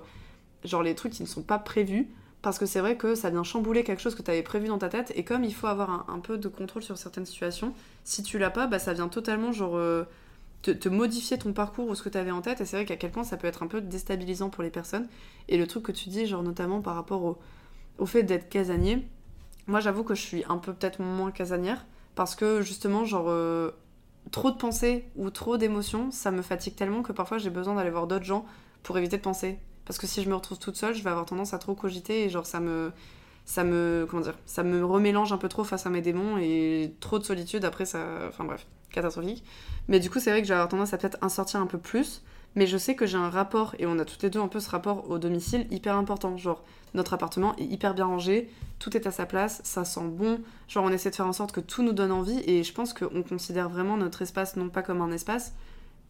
[0.63, 2.09] genre les trucs qui ne sont pas prévus
[2.41, 4.79] parce que c'est vrai que ça vient chambouler quelque chose que tu avais prévu dans
[4.79, 8.23] ta tête et comme il faut avoir un, peu de contrôle sur certaines situations, si
[8.23, 10.05] tu l'as pas, bah ça vient totalement genre euh,
[10.63, 12.85] te, te modifier ton parcours ou ce que tu avais en tête et c'est vrai
[12.85, 15.07] qu'à quel point ça peut être un peu déstabilisant pour les personnes
[15.49, 17.37] et le truc que tu dis genre notamment par rapport au,
[17.97, 19.07] au fait d'être casanier,
[19.67, 23.71] moi j'avoue que je suis un peu peut-être moins casanière parce que justement genre euh,
[24.31, 27.89] trop de pensées ou trop d'émotions ça me fatigue tellement que parfois j'ai besoin d'aller
[27.89, 28.45] voir d'autres gens
[28.83, 29.59] pour éviter de penser.
[29.85, 32.23] Parce que si je me retrouve toute seule je vais avoir tendance à trop cogiter
[32.23, 32.91] et genre ça me
[33.45, 36.95] ça me comment dire ça me remélange un peu trop face à mes démons et
[36.99, 39.43] trop de solitude après ça enfin bref catastrophique.
[39.87, 41.67] Mais du coup c'est vrai que je vais avoir tendance à peut-être en sortir un
[41.67, 42.21] peu plus
[42.55, 44.59] mais je sais que j'ai un rapport et on a toutes les deux un peu
[44.59, 46.63] ce rapport au domicile hyper important genre
[46.93, 50.83] notre appartement est hyper bien rangé tout est à sa place ça sent bon genre
[50.85, 53.23] on essaie de faire en sorte que tout nous donne envie et je pense qu'on
[53.23, 55.53] considère vraiment notre espace non pas comme un espace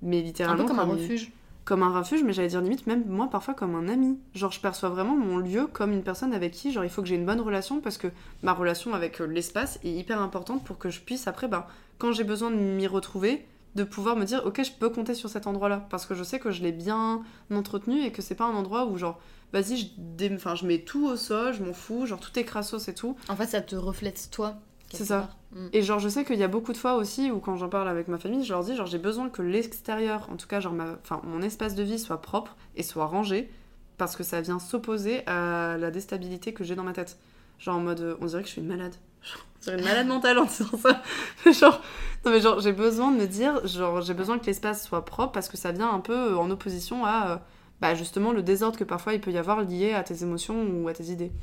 [0.02, 1.32] mais Un littéralement peu comme un comme refuge.
[1.64, 4.20] comme un refuge, mais j'allais dire limite même moi parfois comme un ami.
[4.36, 7.08] Genre je perçois vraiment mon lieu comme une personne avec qui genre il faut que
[7.08, 8.08] j'ai une bonne relation parce que
[8.42, 11.66] ma relation avec euh, l'espace est hyper importante pour que je puisse après ben
[12.00, 15.30] quand j'ai besoin de m'y retrouver de pouvoir me dire ok je peux compter sur
[15.30, 18.36] cet endroit là parce que je sais que je l'ai bien entretenu et que c'est
[18.36, 19.20] pas un endroit où genre
[19.52, 22.44] vas-y je, dé- enfin, je mets tout au sol je m'en fous genre tout est
[22.44, 24.56] crassos et tout En fait, ça te reflète toi.
[24.92, 25.30] C'est ça.
[25.54, 25.68] Mm.
[25.74, 27.88] et genre, je sais qu'il y a beaucoup de fois aussi où quand j'en parle
[27.90, 30.74] avec ma famille, je leur dis, genre, j'ai besoin que l'extérieur, en tout cas, genre,
[30.74, 30.98] ma...
[31.04, 33.50] enfin, mon espace de vie soit propre et soit rangé
[33.98, 37.18] parce que ça vient s'opposer à la déstabilité que j'ai dans ma tête.
[37.58, 38.94] Genre, en mode, on dirait que je suis une malade.
[39.24, 41.02] Genre, On dirait une malade mentale en disant ça.
[41.52, 41.82] genre,
[42.26, 45.34] non, mais genre, j'ai besoin de me dire, genre, j'ai besoin que l'espace soit propre
[45.34, 47.38] parce que ça vient un peu euh, en opposition à, euh,
[47.82, 50.88] bah, justement, le désordre que parfois il peut y avoir lié à tes émotions ou
[50.88, 51.34] à tes idées.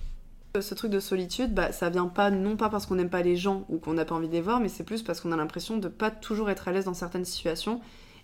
[0.58, 3.36] Ce truc de solitude, bah, ça vient pas non pas parce qu'on n'aime pas les
[3.36, 5.36] gens ou qu'on n'a pas envie de les voir, mais c'est plus parce qu'on a
[5.36, 7.80] l'impression de pas toujours être à l'aise dans certaines situations.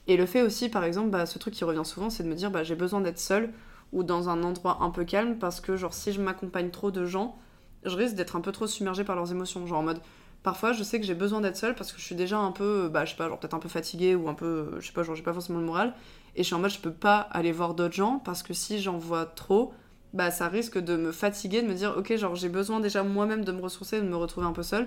[0.09, 2.35] Et le fait aussi, par exemple, bah, ce truc qui revient souvent, c'est de me
[2.35, 3.53] dire bah, j'ai besoin d'être seule
[3.92, 7.05] ou dans un endroit un peu calme parce que genre si je m'accompagne trop de
[7.05, 7.38] gens,
[7.85, 9.66] je risque d'être un peu trop submergée par leurs émotions.
[9.66, 10.01] Genre en mode
[10.47, 12.89] parfois je sais que j'ai besoin d'être seule parce que je suis déjà un peu,
[12.89, 15.03] bah je sais pas, genre peut-être un peu fatiguée ou un peu, je sais pas,
[15.03, 15.93] genre j'ai pas forcément le moral.
[16.37, 18.81] Et je suis en mode je peux pas aller voir d'autres gens parce que si
[18.81, 19.75] j'en vois trop,
[20.15, 23.45] bah ça risque de me fatiguer, de me dire ok genre j'ai besoin déjà moi-même
[23.45, 24.87] de me ressourcer, de me retrouver un peu seule.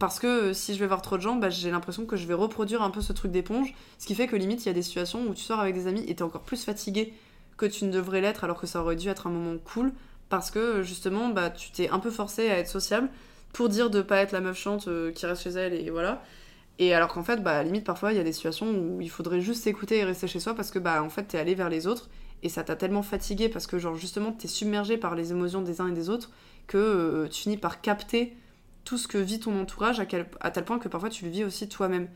[0.00, 2.26] Parce que euh, si je vais voir trop de gens, bah, j'ai l'impression que je
[2.26, 3.74] vais reproduire un peu ce truc d'éponge.
[3.98, 5.86] Ce qui fait que limite, il y a des situations où tu sors avec des
[5.86, 7.14] amis et t'es encore plus fatigué
[7.56, 9.92] que tu ne devrais l'être alors que ça aurait dû être un moment cool.
[10.30, 13.08] Parce que justement, bah, tu t'es un peu forcé à être sociable
[13.56, 16.22] pour dire de pas être la meuf chante euh, qui reste chez elle et voilà.
[16.78, 19.40] Et alors qu'en fait, bah, limite, parfois, il y a des situations où il faudrait
[19.40, 21.86] juste s'écouter et rester chez soi parce que, bah, en fait, t'es allé vers les
[21.86, 22.10] autres
[22.42, 25.80] et ça t'a tellement fatigué parce que, genre, justement, t'es submergé par les émotions des
[25.80, 26.32] uns et des autres
[26.66, 28.36] que euh, tu finis par capter
[28.84, 30.06] tout ce que vit ton entourage à,
[30.40, 32.08] à tel point que parfois tu le vis aussi toi-même.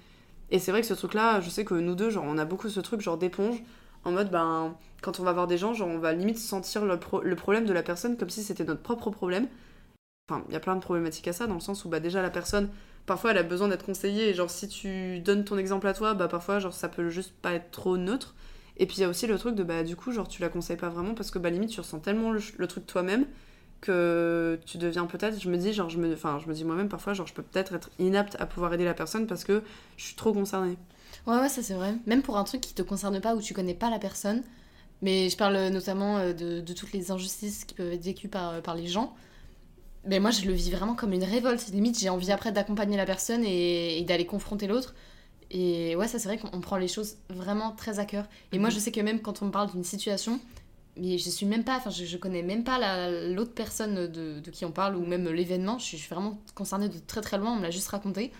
[0.50, 2.68] Et c'est vrai que ce truc-là, je sais que nous deux, genre, on a beaucoup
[2.68, 3.62] ce truc, genre, d'éponge,
[4.05, 7.37] en mode, ben, quand on va voir des gens, genre, on va limite sentir le
[7.37, 9.48] problème de la personne comme si c'était notre propre problème.
[10.30, 12.22] Enfin, il y a plein de problématiques à ça, dans le sens où, bah, déjà,
[12.22, 12.68] la personne,
[13.04, 16.14] parfois, elle a besoin d'être conseillée, et genre, si tu donnes ton exemple à toi,
[16.14, 18.34] bah, parfois, genre, ça peut juste pas être trop neutre.
[18.76, 20.48] Et puis, il y a aussi le truc de, bah, du coup, genre, tu la
[20.48, 23.26] conseilles pas vraiment parce que, bah, limite, tu ressens tellement le, truc toi-même
[23.80, 26.88] que tu deviens peut-être, je me dis, genre, je me, enfin, je me dis moi-même
[26.88, 29.62] parfois, genre, je peux peut-être être inapte à pouvoir aider la personne parce que
[29.96, 30.76] je suis trop concernée.
[31.26, 31.94] Ouais, ouais, ça c'est vrai.
[32.06, 34.42] Même pour un truc qui te concerne pas ou tu connais pas la personne.
[35.02, 38.50] Mais je parle notamment euh, de, de toutes les injustices qui peuvent être vécues par,
[38.50, 39.14] euh, par les gens.
[40.06, 41.68] Mais moi, je le vis vraiment comme une révolte.
[41.68, 44.94] Limite, j'ai envie après d'accompagner la personne et, et d'aller confronter l'autre.
[45.50, 48.26] Et ouais, ça c'est vrai qu'on prend les choses vraiment très à cœur.
[48.52, 48.74] Et moi, Mhm.
[48.76, 50.40] je sais que même quand on me parle d'une situation,
[50.96, 54.40] mais je suis même pas, enfin, je, je connais même pas la- l'autre personne de,
[54.40, 55.78] de qui on parle ou même l'événement.
[55.78, 58.32] Je suis vraiment concernée de très très loin, on me l'a juste raconté.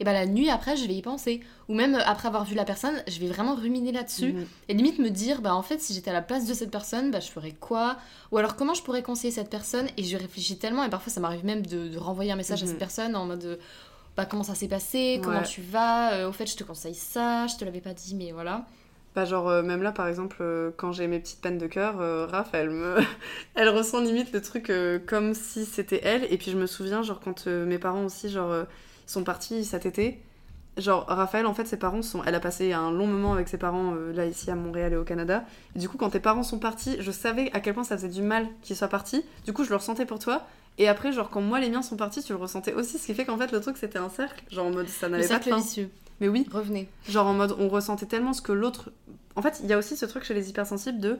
[0.00, 1.40] Et bah la nuit après, je vais y penser.
[1.68, 4.32] Ou même euh, après avoir vu la personne, je vais vraiment ruminer là-dessus.
[4.32, 4.46] Mhm.
[4.68, 7.10] Et limite me dire, bah en fait, si j'étais à la place de cette personne,
[7.10, 7.96] bah je ferais quoi?
[8.32, 9.86] Ou alors comment je pourrais conseiller cette personne?
[9.96, 12.66] Et je réfléchis tellement, et parfois ça m'arrive même de, de renvoyer un message à
[12.66, 12.70] Mhm.
[12.70, 13.58] cette personne en mode,
[14.16, 15.20] bah comment ça s'est passé?
[15.22, 15.46] Comment Ouais.
[15.46, 16.12] tu vas?
[16.14, 18.66] Euh, Au fait, je te conseille ça, je te l'avais pas dit, mais voilà.
[19.14, 22.02] Bah genre euh, même là par exemple euh, quand j'ai mes petites peines de cœur,
[22.02, 22.96] euh, Raph elle me
[23.54, 24.70] elle ressent limite le truc
[25.06, 28.66] comme si c'était elle et puis je me souviens genre quand mes parents aussi genre
[29.06, 30.20] sont partis cet été,
[30.76, 33.56] genre Raphaël en fait ses parents sont elle a passé un long moment avec ses
[33.56, 36.42] parents euh, là ici à Montréal et au Canada et du coup quand tes parents
[36.42, 39.24] sont partis, je savais à quel point ça faisait du mal qu'ils soient partis.
[39.46, 40.46] Du coup je le ressentais pour toi
[40.78, 43.14] et après genre quand moi les miens sont partis, tu le ressentais aussi ce qui
[43.14, 45.38] fait qu'en fait le truc c'était un cercle, genre en mode ça Le n'avait pas
[45.38, 45.56] de fin.
[45.56, 45.90] vicieux.
[46.20, 46.88] Mais oui, Revenez.
[47.08, 48.90] Genre en mode on ressentait tellement ce que l'autre.
[49.34, 51.18] En fait, il y a aussi ce truc chez les hypersensibles de.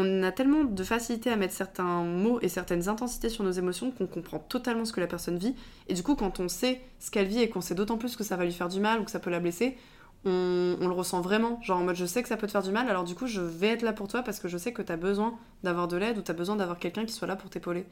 [0.00, 3.90] On a tellement de facilité à mettre certains mots et certaines intensités sur nos émotions
[3.90, 5.56] qu'on comprend totalement ce que la personne vit.
[5.88, 8.22] Et du coup, quand on sait ce qu'elle vit et qu'on sait d'autant plus que
[8.22, 9.76] ça va lui faire du mal ou que ça peut la blesser,
[10.24, 11.60] on, le ressent vraiment.
[11.62, 13.26] Genre en mode je sais que ça peut te faire du mal, alors du coup
[13.26, 15.96] je vais être là pour toi parce que je sais que t'as besoin d'avoir de
[15.96, 17.84] l'aide ou t'as besoin d'avoir quelqu'un qui soit là pour t'épauler.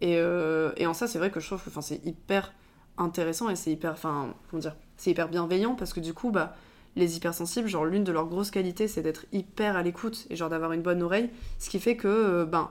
[0.00, 2.52] Et, euh, et en ça, c'est vrai que je trouve que c'est hyper
[2.96, 3.92] intéressant et c'est hyper.
[3.92, 6.54] Enfin, comment dire C'est hyper bienveillant parce que du coup, bah
[6.96, 10.50] les hypersensibles, genre l'une de leurs grosses qualités, c'est d'être hyper à l'écoute et genre
[10.50, 12.70] d'avoir une bonne oreille, ce qui fait que euh, ben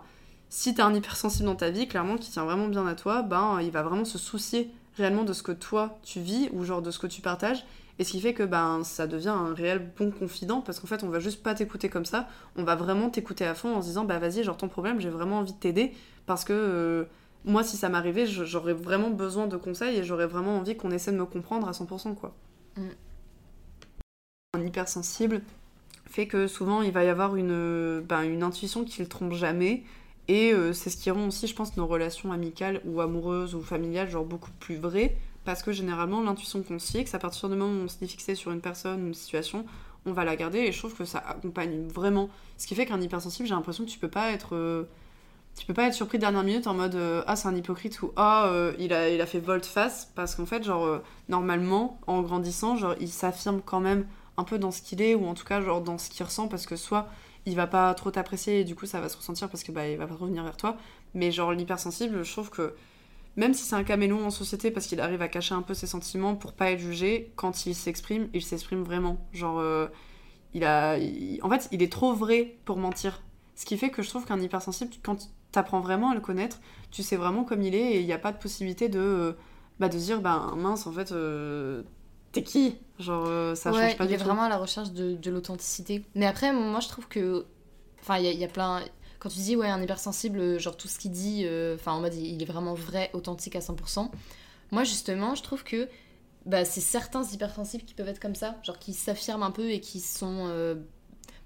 [0.49, 3.59] si t'as un hypersensible dans ta vie, clairement qui tient vraiment bien à toi, ben
[3.61, 6.91] il va vraiment se soucier réellement de ce que toi tu vis ou genre de
[6.91, 7.65] ce que tu partages
[7.99, 11.03] et ce qui fait que ben ça devient un réel bon confident parce qu'en fait
[11.03, 13.87] on va juste pas t'écouter comme ça, on va vraiment t'écouter à fond en se
[13.87, 15.93] disant bah vas-y genre ton problème j'ai vraiment envie de t'aider
[16.25, 17.05] parce que euh,
[17.45, 21.11] moi si ça m'arrivait j'aurais vraiment besoin de conseils et j'aurais vraiment envie qu'on essaie
[21.11, 22.35] de me comprendre à 100% quoi.
[22.77, 22.81] Mm.
[24.55, 25.41] Un hypersensible
[26.05, 29.83] fait que souvent il va y avoir une, euh, ben, intuition qui le trompe jamais.
[30.27, 33.63] Et euh, c'est ce qui rend aussi je pense nos relations amicales ou amoureuses ou
[33.63, 35.17] familiales genre beaucoup plus vraies.
[35.43, 38.35] Parce que généralement l'intuition qu'on se fixe à partir du moment où on s'est fixé
[38.35, 39.65] sur une personne une situation
[40.05, 40.59] on va la garder.
[40.59, 42.29] Et je trouve que ça accompagne vraiment.
[42.59, 44.83] Ce qui fait qu'un hypersensible j'ai l'impression que tu peux pas être euh,
[45.57, 48.51] tu peux pas être surpris dernière minute en mode ah c'est un hypocrite ou ah
[48.77, 53.09] il, a, il a fait volte-face parce qu'en fait genre normalement en grandissant genre il
[53.09, 54.05] s'affirme quand même
[54.37, 56.47] un peu dans ce qu'il est ou en tout cas genre dans ce qu'il ressent
[56.47, 57.07] parce que soit
[57.45, 59.87] il va pas trop t'apprécier et du coup ça va se ressentir parce que bah
[59.87, 60.77] il va pas revenir vers toi.
[61.13, 62.75] Mais genre l'hypersensible je trouve que
[63.35, 65.87] même si c'est un caméléon en société parce qu'il arrive à cacher un peu ses
[65.87, 69.25] sentiments pour pas être jugé quand il s'exprime il s'exprime vraiment.
[69.33, 69.87] Genre euh,
[70.53, 70.97] il a
[71.41, 73.21] en fait il est trop vrai pour mentir.
[73.55, 76.59] Ce qui fait que je trouve qu'un hypersensible quand t'apprends vraiment à le connaître
[76.91, 79.33] tu sais vraiment comme il est et il n'y a pas de possibilité de euh,
[79.79, 81.83] bah de dire bah mince en fait euh,
[82.33, 84.57] t'es qui genre euh, ça ouais, change pas il du est tout vraiment à la
[84.57, 86.05] recherche de, de l'authenticité.
[86.15, 87.45] Mais après, moi, je trouve que.
[88.01, 88.83] Enfin, il y, a- il y a plein.
[89.19, 92.13] Quand tu dis, ouais, un hypersensible, genre tout ce qu'il dit, euh, enfin, en mode,
[92.15, 94.11] il est vraiment vrai, authentique à 100%.
[94.71, 95.89] Moi, justement, je trouve que
[96.45, 99.79] bah, c'est certains hypersensibles qui peuvent être comme ça, genre qui s'affirment un peu et
[99.79, 100.47] qui sont.
[100.49, 100.75] euh,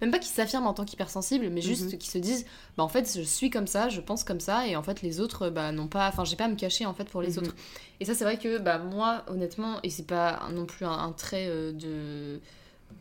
[0.02, 1.98] Même pas qui s'affirment en tant qu'hypersensibles, mais juste Mhm.
[1.98, 2.46] qui se disent,
[2.78, 5.20] bah en fait, je suis comme ça, je pense comme ça, et en fait, les
[5.20, 6.08] autres, bah non pas.
[6.10, 7.38] Enfin, j'ai pas à me cacher en fait pour les Mhm.
[7.40, 7.56] autres.
[8.00, 11.12] Et ça, c'est vrai que bah, moi, honnêtement, et c'est pas non plus un, un
[11.14, 12.40] trait euh, de.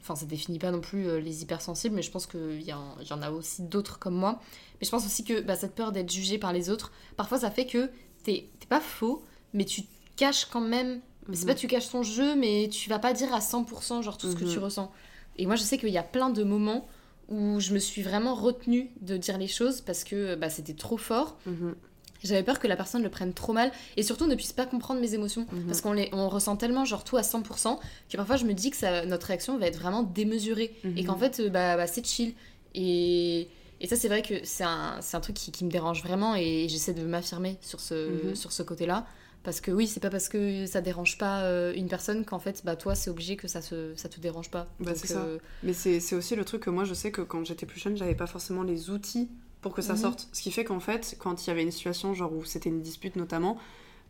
[0.01, 2.95] Enfin, ça définit pas non plus euh, les hypersensibles, mais je pense qu'il y, un-
[3.11, 4.41] en a aussi d'autres comme moi.
[4.81, 7.51] Mais je pense aussi que bah, cette peur d'être jugé par les autres, parfois ça
[7.51, 7.91] fait que
[8.25, 9.83] t'es t'es pas faux, mais tu
[10.17, 11.01] caches quand même.
[11.33, 11.47] C'est Mhm.
[11.49, 14.37] pas tu caches ton jeu, mais tu vas pas dire à 100% genre tout ce
[14.37, 14.53] que Mhm.
[14.53, 14.91] tu ressens.
[15.39, 16.87] Et moi, je sais qu'il y a plein de moments
[17.29, 20.97] où je me suis vraiment retenue de dire les choses parce que bah, c'était trop
[20.97, 21.37] fort.
[21.47, 21.75] Mhm.
[22.25, 25.01] J'avais peur que la personne le prenne trop mal et surtout ne puisse pas comprendre
[25.01, 25.47] mes émotions.
[25.53, 25.67] Mhm.
[25.67, 27.79] Parce qu'on les, on ressent tellement genre tout à 100%
[28.11, 31.05] que parfois je me dis que ça, notre réaction va être vraiment démesurée et Mhm.
[31.07, 32.35] qu'en fait euh, bah, bah, c'est chill.
[32.75, 33.49] Et,
[33.81, 36.35] et ça c'est vrai que c'est un, c'est un truc qui, qui me dérange vraiment
[36.37, 38.35] et j'essaie de m'affirmer sur ce, Mhm.
[38.35, 39.07] sur ce côté-là.
[39.47, 42.61] Parce que oui, c'est pas parce que ça dérange pas euh, une personne qu'en fait,
[42.65, 44.67] bah toi, c'est obligé que ça, se, ça te dérange pas.
[44.81, 45.21] Bah, c'est ça.
[45.21, 47.81] euh, Mais c'est c'est aussi le truc que moi je sais que quand j'étais plus
[47.81, 49.31] jeune, j'avais pas forcément les outils
[49.63, 49.99] pour que ça Mhm.
[50.01, 50.29] sorte.
[50.33, 52.83] Ce qui fait qu'en fait, quand il y avait une situation genre où c'était une
[52.83, 53.57] dispute notamment,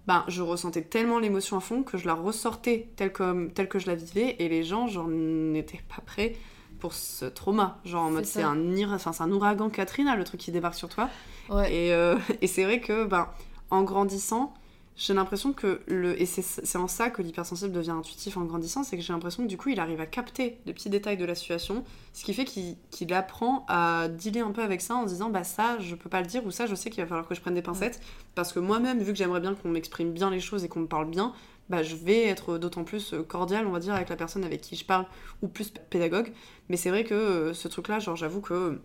[0.06, 3.78] ben je ressentais tellement l'émotion à fond que je la ressortais telle, comme, telle que
[3.78, 6.34] je la vivais et les gens genre n'étaient pas prêts
[6.80, 7.78] pour ce trauma.
[7.84, 11.10] Genre en mode C'est un, un ouragan Katrina le truc qui débarque sur toi.
[11.50, 11.72] Ouais.
[11.74, 13.28] Et, euh, et c'est vrai que ben,
[13.70, 14.54] en grandissant,
[14.96, 16.20] j'ai l'impression que le.
[16.20, 19.48] Et c'est en ça que l'hypersensible devient intuitif en grandissant, c'est que j'ai l'impression que
[19.48, 22.44] du coup il arrive à capter les petits détails de la situation, ce qui fait
[22.44, 26.22] qu'il apprend à dealer un peu avec ça en disant bah ça je peux pas
[26.22, 28.00] le dire ou ça je sais qu'il va falloir que je prenne des pincettes
[28.34, 30.86] parce que moi-même vu que j'aimerais bien qu'on m'exprime bien les choses et qu'on me
[30.86, 31.34] parle bien,
[31.68, 34.76] bah je vais être d'autant plus cordial on va dire avec la personne avec qui
[34.76, 35.04] je parle
[35.42, 36.32] ou plus pédagogue.
[36.70, 38.80] Mais c'est vrai que euh, ce truc là genre j'avoue que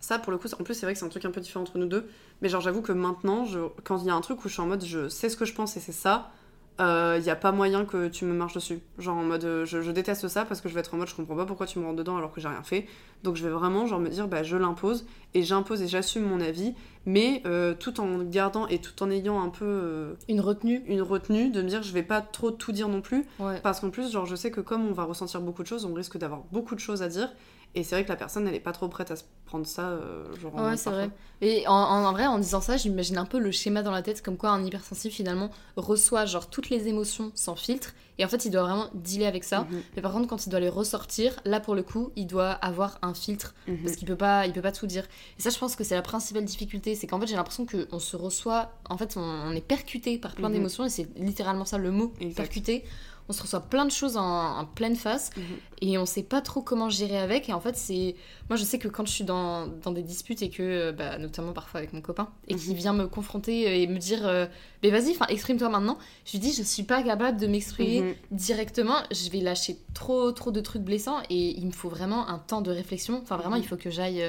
[0.00, 1.62] ça pour le coup en plus c'est vrai que c'est un truc un peu différent
[1.62, 2.08] entre nous deux.
[2.42, 4.62] Mais genre j'avoue que maintenant je, quand il y a un truc où je suis
[4.62, 6.32] en mode je sais ce que je pense et c'est ça
[6.80, 8.78] il euh, n'y a pas moyen que tu me marches dessus.
[8.98, 11.14] Genre en mode, euh, je, déteste ça parce que je vais être en mode, je
[11.16, 12.86] comprends pas pourquoi tu me rentres dedans alors que j'ai rien fait.
[13.24, 16.40] Donc je vais vraiment genre me dire, bah je l'impose et j'impose et j'assume mon
[16.40, 21.02] avis, mais euh, tout en gardant et tout en ayant un peu une retenue, une
[21.02, 23.26] retenue de me dire, je vais pas trop tout dire non plus,
[23.64, 25.94] parce qu'en plus genre je sais que comme on va ressentir beaucoup de choses, on
[25.94, 27.28] risque d'avoir beaucoup de choses à dire
[27.74, 29.90] et c'est vrai que la personne, elle est pas trop prête à se prendre ça.
[29.90, 31.10] Euh, genre ouais, c'est vrai.
[31.40, 34.36] Et en, vrai, en disant ça, j'imagine un peu le schéma dans la tête, comme
[34.36, 37.94] quoi un hypersensible, finalement, reçoit genre toutes les émotions sans filtre.
[38.18, 39.60] Et en fait, il doit vraiment dealer avec ça.
[39.60, 39.82] Mhm.
[39.94, 42.98] Mais par contre, quand il doit les ressortir, là, pour le coup, il doit avoir
[43.02, 43.54] un filtre.
[43.68, 43.78] Mhm.
[43.84, 45.04] Parce qu'il peut pas, il peut pas tout dire.
[45.38, 46.96] Et ça, je pense que c'est la principale difficulté.
[46.96, 48.72] C'est qu'en fait, j'ai l'impression qu'on se reçoit.
[48.88, 50.54] En fait, on, est percuté par plein mhm.
[50.54, 50.84] d'émotions.
[50.84, 52.84] Et c'est littéralement ça le mot, percuté
[53.28, 55.44] on se reçoit plein de choses en, pleine face mhm.
[55.82, 57.48] et on sait pas trop comment gérer avec.
[57.48, 58.16] Et en fait, c'est.
[58.48, 61.52] Moi, je sais que quand je suis dans, des disputes et que, euh, bah, notamment
[61.52, 62.76] parfois avec mon copain, et qui mhm.
[62.76, 64.46] vient me confronter euh, et me dire euh,
[64.82, 68.14] Mais vas-y, exprime-toi maintenant, je lui dis Je suis pas capable de m'exprimer mhm.
[68.30, 72.38] directement, je vais lâcher trop, trop de trucs blessants et il me faut vraiment un
[72.38, 73.20] temps de réflexion.
[73.22, 74.24] Enfin, vraiment, il faut que j'aille.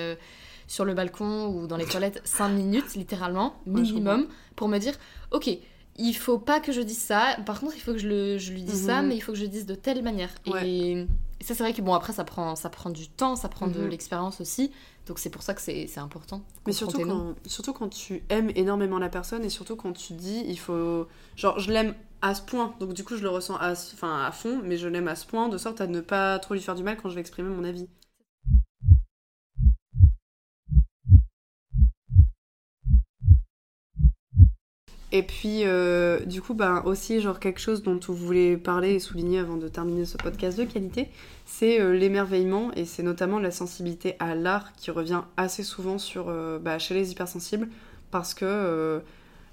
[0.67, 4.93] sur le balcon ou dans les toilettes 5 minutes littéralement minimum pour me dire
[5.31, 5.49] ok
[5.99, 7.37] il faut pas que je dise ça.
[7.45, 9.09] Par contre, il faut que je, le, je lui dise ça, mhm.
[9.09, 10.29] mais il faut que je le dise de telle manière.
[10.63, 11.05] Et,
[11.41, 13.79] ça, c'est vrai que bon, après, ça prend, ça prend du temps, ça prend de
[13.79, 13.89] mhm.
[13.89, 14.71] l'expérience aussi.
[15.05, 16.41] Donc, c'est pour ça que c'est important.
[16.67, 20.43] Mais surtout quand, surtout quand tu aimes énormément la personne et surtout quand tu dis,
[20.47, 21.07] il faut.
[21.35, 24.31] Genre, je l'aime à ce point, donc du coup, je le ressens à, enfin, à
[24.31, 26.75] fond, mais je l'aime à ce point de sorte à ne pas trop lui faire
[26.75, 27.87] du mal quand je vais exprimer mon avis.
[35.11, 38.99] Et puis, euh, du coup, ben, aussi, genre quelque chose dont vous voulez parler et
[38.99, 41.09] souligner avant de terminer ce podcast de qualité,
[41.45, 42.71] c'est euh, l'émerveillement.
[42.75, 46.93] Et c'est notamment la sensibilité à l'art qui revient assez souvent sur, euh, bah, chez
[46.93, 47.69] les hypersensibles.
[48.11, 49.01] Parce que,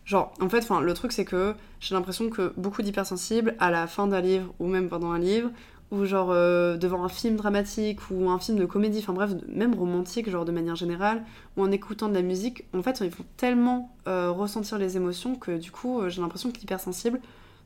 [0.06, 4.06] genre, en fait, le truc c'est que j'ai l'impression que beaucoup d'hypersensibles, à la fin
[4.06, 5.50] d'un livre ou même pendant un livre,
[5.90, 9.74] ou genre euh, devant un film dramatique ou un film de comédie, enfin bref, même
[9.74, 11.24] romantique, genre de manière générale,
[11.56, 15.36] ou en écoutant de la musique, en fait, ils font tellement euh, ressentir les émotions
[15.36, 17.20] que du coup, euh, j'ai l'impression que l'hypersensible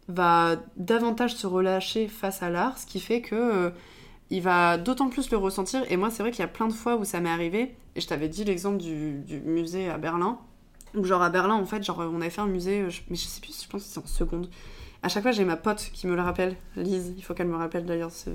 [0.09, 3.73] va davantage se relâcher face à l'art, ce qui fait que
[4.33, 5.83] il va d'autant plus le ressentir.
[5.91, 8.01] Et moi, c'est vrai qu'il y a plein de fois où ça m'est arrivé, et
[8.01, 10.39] je t'avais dit l'exemple du, musée à Berlin,
[10.97, 13.41] où genre à Berlin, en fait, genre on avait fait un musée, mais je sais
[13.41, 14.49] plus, je pense que c'est en seconde
[15.03, 17.57] à chaque fois, j'ai ma pote qui me le rappelle, Lise, il faut qu'elle me
[17.57, 18.31] rappelle d'ailleurs ce,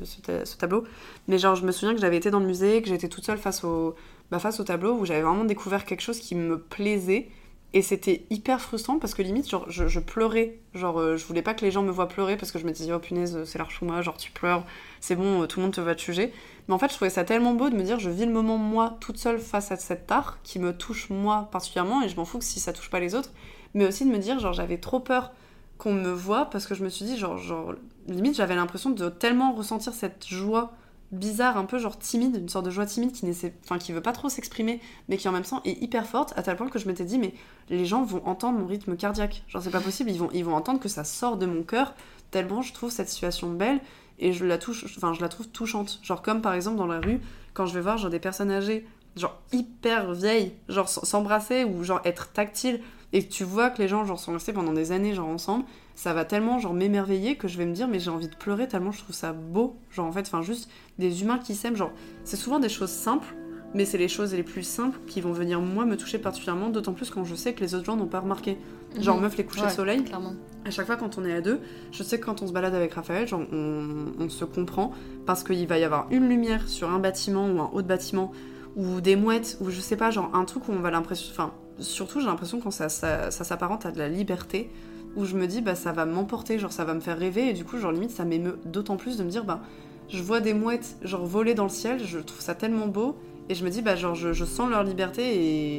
[0.58, 0.84] tableau.
[1.28, 3.38] Mais genre, je me souviens que j'avais été dans le musée, que j'étais toute seule
[3.38, 3.96] face au,
[4.32, 7.30] bah, face au tableau, où j'avais vraiment découvert quelque chose qui me plaisait.
[7.74, 10.60] Et c'était hyper frustrant parce que limite, genre, je, pleurais.
[10.74, 12.72] Genre, euh, je voulais pas que les gens me voient pleurer parce que je me
[12.72, 14.64] disais, oh punaise, c'est l'archouma, genre tu pleures,
[15.02, 16.32] c'est bon, euh, tout le monde te va te juger.
[16.68, 18.58] Mais en fait, je trouvais ça tellement beau de me dire, je vis le moment
[18.58, 22.24] moi, toute seule face à cet art qui me touche moi particulièrement et je m'en
[22.24, 23.32] fous que si ça touche pas les autres.
[23.74, 25.32] Mais aussi de me dire, genre, j'avais trop peur
[25.78, 27.74] qu'on me voit parce que je me suis dit, genre, genre
[28.08, 30.74] limite, j'avais l'impression de tellement ressentir cette joie
[31.12, 33.26] bizarre, un peu genre timide, une sorte de joie timide qui,
[33.64, 36.44] enfin, qui veut pas trop s'exprimer, mais qui en même temps est hyper forte, à
[36.44, 37.34] tel point que je m'étais dit, mais
[37.70, 39.44] les gens vont entendre mon rythme cardiaque.
[39.48, 41.94] Genre, c'est pas possible, ils vont, ils vont entendre que ça sort de mon cœur,
[42.32, 43.80] tellement je trouve cette situation belle
[44.20, 46.00] et je la, touche, enfin, je la trouve touchante.
[46.04, 47.20] Genre, comme par exemple dans la rue,
[47.54, 48.86] quand je vais voir genre, des personnes âgées,
[49.16, 52.82] genre hyper vieilles, genre s'embrasser ou genre être tactile
[53.14, 55.66] et que tu vois que les gens genre sont restés pendant des années genre ensemble,
[55.96, 58.68] ça va tellement genre m'émerveiller que je vais me dire mais j'ai envie de pleurer
[58.68, 61.92] tellement je trouve ça beau, genre en fait enfin juste des humains qui s'aiment genre
[62.24, 63.36] c'est souvent des choses simples
[63.76, 66.94] mais c'est les choses les plus simples qui vont venir moi me toucher particulièrement d'autant
[66.94, 68.58] plus quand je sais que les autres gens n'ont pas remarqué.
[68.98, 69.24] Genre mhm.
[69.24, 70.02] meuf les couchers de soleil.
[70.06, 70.34] Clairement.
[70.64, 71.60] À chaque fois quand on est à deux,
[71.92, 74.94] je sais que quand on se balade avec Raphaël, genre on, on se comprend
[75.26, 78.32] parce qu'il va y avoir une lumière sur un bâtiment ou un haut de bâtiment
[78.76, 81.54] ou des mouettes ou je sais pas genre un truc où on va l'impression enfin
[81.80, 84.70] surtout j'ai l'impression quand ça, ça, s'apparente à de la liberté,
[85.16, 87.54] où je me dis bah ça va m'emporter, genre ça va me faire rêver, et
[87.54, 89.62] du coup genre limite ça m'émeut d'autant plus de me dire bah
[90.10, 93.18] je vois des mouettes genre voler dans le ciel, je trouve ça tellement beau,
[93.50, 95.76] et je me dis bah genre je, sens leur liberté et,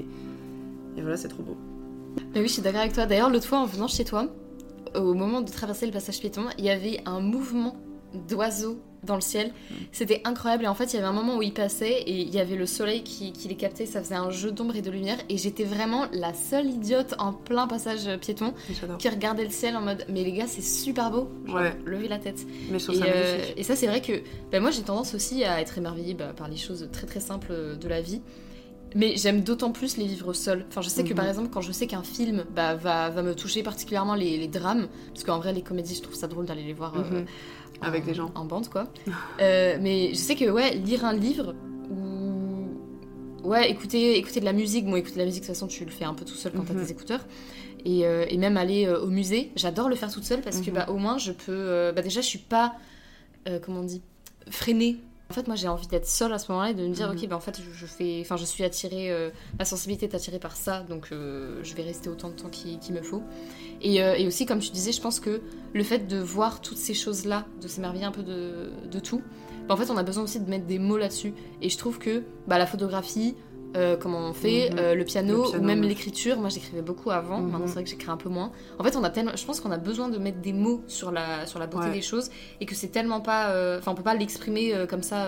[0.97, 1.57] et voilà c'est trop beau.
[2.35, 4.27] Mais oui je suis d'accord avec toi, d'ailleurs l'autre fois en venant chez toi,
[4.95, 7.77] au moment de traverser le passage piéton, il y avait un mouvement
[8.29, 9.53] d'oiseaux dans le ciel.
[9.93, 10.65] C'était incroyable.
[10.65, 12.57] Et en fait, il y avait un moment où il passait et il y avait
[12.57, 13.87] le soleil qui, les captait.
[13.87, 15.19] Ça faisait un jeu d'ombre et de lumière.
[15.29, 18.53] Et j'étais vraiment la seule idiote en plein passage piéton
[18.99, 21.31] qui regardait le ciel en mode Mais les gars, c'est super beau.
[21.49, 21.73] ouais.
[21.85, 22.41] Levez la tête.
[22.71, 25.79] Mais et, euh, et, ça, c'est vrai que ben, moi, j'ai tendance aussi à être
[25.79, 28.21] émerveillée bah, par les choses très très simples de la vie.
[28.97, 30.65] Mais j'aime d'autant plus les vivre seul.
[30.69, 31.31] Enfin, je sais que par mhm.
[31.31, 35.23] exemple, quand je sais qu'un film bah, va, va, me toucher particulièrement les, drames, parce
[35.25, 36.95] qu'en vrai, les comédies, je trouve ça drôle d'aller les voir.
[36.97, 37.25] Euh,
[37.83, 38.31] avec des gens.
[38.35, 38.85] En bande, quoi.
[39.41, 41.55] Euh, mais je sais que, ouais, lire un livre
[41.91, 43.49] ou.
[43.49, 44.87] Ouais, écouter, écouter de la musique.
[44.87, 46.53] Bon, écouter de la musique, de toute façon, tu le fais un peu tout seul
[46.53, 46.91] quand t'as tes mhm.
[46.91, 47.25] écouteurs.
[47.85, 50.75] Et, et même aller au musée, j'adore le faire toute seule parce que Mhm.
[50.77, 51.93] bah, au moins je peux.
[51.95, 52.75] bah, déjà, je suis pas.
[53.63, 54.03] comment on dit
[54.51, 54.97] Freinée.
[55.29, 57.17] En fait, moi, j'ai envie d'être seule à ce moment-là et de me dire, Mhm.
[57.19, 60.15] ok, bah, en fait, je, je fais, enfin, je suis attirée, euh, ma sensibilité est
[60.15, 63.23] attirée par ça, donc euh, je vais rester autant de temps qu'il me faut.
[63.83, 65.41] Et, euh, et aussi, comme tu disais, je pense que
[65.75, 69.21] le fait de voir toutes ces choses-là, de s'émerveiller un peu de, de tout,
[69.67, 71.35] bah, en fait, on a besoin aussi de mettre des mots là-dessus.
[71.61, 73.35] Et je trouve que bah, la photographie,
[73.77, 74.79] euh, comment on fait, Mhm.
[74.79, 77.51] euh, le, piano, Le piano, ou même l'écriture, moi j'écrivais beaucoup avant, Mhm.
[77.51, 78.51] maintenant c'est vrai que j'écris un peu moins.
[78.79, 81.11] En fait, on a tellement, je pense qu'on a besoin de mettre des mots sur
[81.13, 81.93] la, sur la beauté Ouais.
[81.93, 85.27] des choses et que c'est tellement pas, euh, enfin, on peut pas l'exprimer comme ça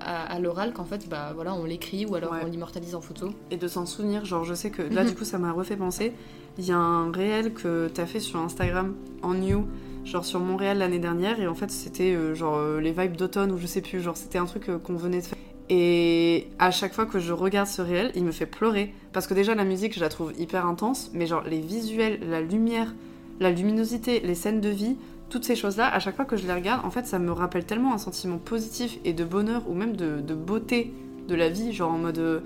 [0.00, 2.38] à, à l'oral qu'en fait, bah voilà, on l'écrit ou alors Ouais.
[2.44, 3.30] on l'immortalise en photo.
[3.50, 5.08] Et de s'en souvenir, genre je sais que là Mhm.
[5.10, 6.12] du coup ça m'a refait penser,
[6.58, 9.66] il y a un réel que t'as fait sur Instagram en new,
[10.04, 13.52] genre sur Montréal l'année dernière, et en fait c'était euh, genre euh, les vibes d'automne
[13.52, 15.38] ou je sais plus, genre c'était un truc euh, qu'on venait de faire.
[15.74, 18.92] Et à chaque fois que je regarde ce réel, il me fait pleurer.
[19.14, 22.42] Parce que déjà la musique je la trouve hyper intense, mais genre les visuels, la
[22.42, 22.94] lumière,
[23.40, 24.96] la luminosité, les scènes de vie,
[25.30, 27.64] toutes ces choses-là, à chaque fois que je les regarde, en fait ça me rappelle
[27.64, 30.92] tellement un sentiment positif et de bonheur ou même de, beauté
[31.26, 32.18] de la vie, genre en mode...
[32.18, 32.40] euh,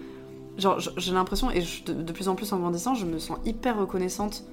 [0.57, 4.45] Genre, j'ai l'impression, et de plus en plus en grandissant, je me sens hyper reconnaissante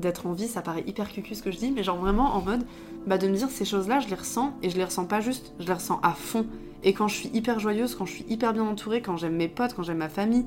[0.00, 0.48] d'être en vie.
[0.48, 2.64] Ça paraît hyper cucu ce que je dis, mais genre vraiment en mode,
[3.06, 5.52] bah de me dire ces choses-là, je les ressens, et je les ressens pas juste,
[5.60, 6.46] je les ressens à fond.
[6.84, 9.48] Et quand je suis hyper joyeuse, quand je suis hyper bien entourée, quand j'aime mes
[9.48, 10.44] potes, quand j'aime ma famille,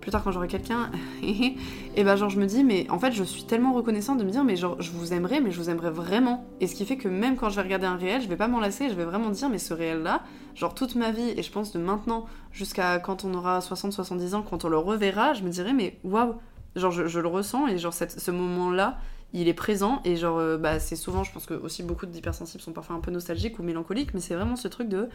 [0.00, 0.90] plus tard quand j'aurai quelqu'un,
[1.22, 4.30] et bah genre je me dis, mais en fait je suis tellement reconnaissante de me
[4.30, 6.44] dire, mais genre je vous aimerais, mais je vous aimerais vraiment.
[6.60, 8.48] Et ce qui fait que même quand je vais regarder un réel, je vais pas
[8.48, 10.22] m'en lasser, je vais vraiment dire, mais ce réel-là,
[10.54, 14.42] genre toute ma vie, et je pense de maintenant jusqu'à quand on aura 60-70 ans,
[14.42, 16.34] quand on le reverra, je me dirais, mais waouh,
[16.76, 18.98] genre je, le ressens, et genre cette- ce moment-là,
[19.32, 22.62] il est présent, et genre euh, bah, c'est souvent, je pense que aussi beaucoup d'hypersensibles
[22.62, 25.08] sont parfois un peu nostalgiques ou mélancoliques, mais c'est vraiment ce truc de,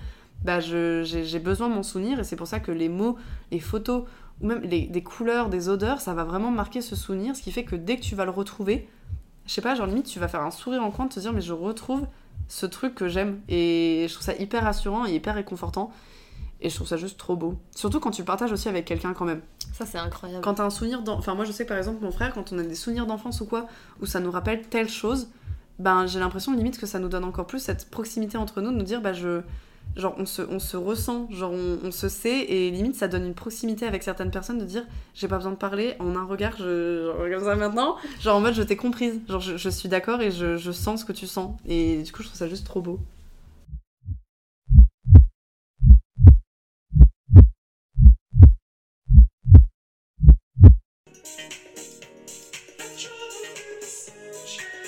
[0.44, 3.18] bah j'ai besoin de m'en souvenir, et c'est pour ça que les mots,
[3.52, 4.04] les photos,
[4.42, 7.64] ou même les, couleurs, des odeurs, ça va vraiment marquer ce souvenir, ce qui fait
[7.64, 8.88] que dès que tu vas le retrouver,
[9.46, 11.32] je sais pas, genre limite tu vas faire un sourire en coin de te dire
[11.32, 12.08] mais je retrouve
[12.48, 15.92] ce truc que j'aime et je trouve ça hyper rassurant et hyper réconfortant
[16.66, 17.56] et je trouve ça juste trop beau.
[17.76, 19.42] Surtout quand tu le partages aussi avec quelqu'un quand même.
[19.74, 20.44] Ça, c'est incroyable.
[20.44, 22.52] Quand t'as un souvenir d'en- enfin moi je sais que par exemple mon frère quand
[22.54, 23.68] on a des souvenirs d'enfance ou quoi
[24.02, 25.28] où ça nous rappelle telle chose,
[25.80, 28.78] ben j'ai l'impression limite que ça nous donne encore plus cette proximité entre nous de
[28.78, 29.42] nous dire bah je
[29.96, 33.26] genre on se, on se ressent, genre on, on se sait et limite ça donne
[33.26, 36.54] une proximité avec certaines personnes de dire j'ai pas besoin de parler, en un regard
[36.58, 39.88] je genre, comme ça maintenant, genre en mode je t'ai comprise, genre je, je suis
[39.90, 42.48] d'accord et je, je sens ce que tu sens et du coup je trouve ça
[42.48, 43.00] juste trop beau.
[54.46, 54.85] Church.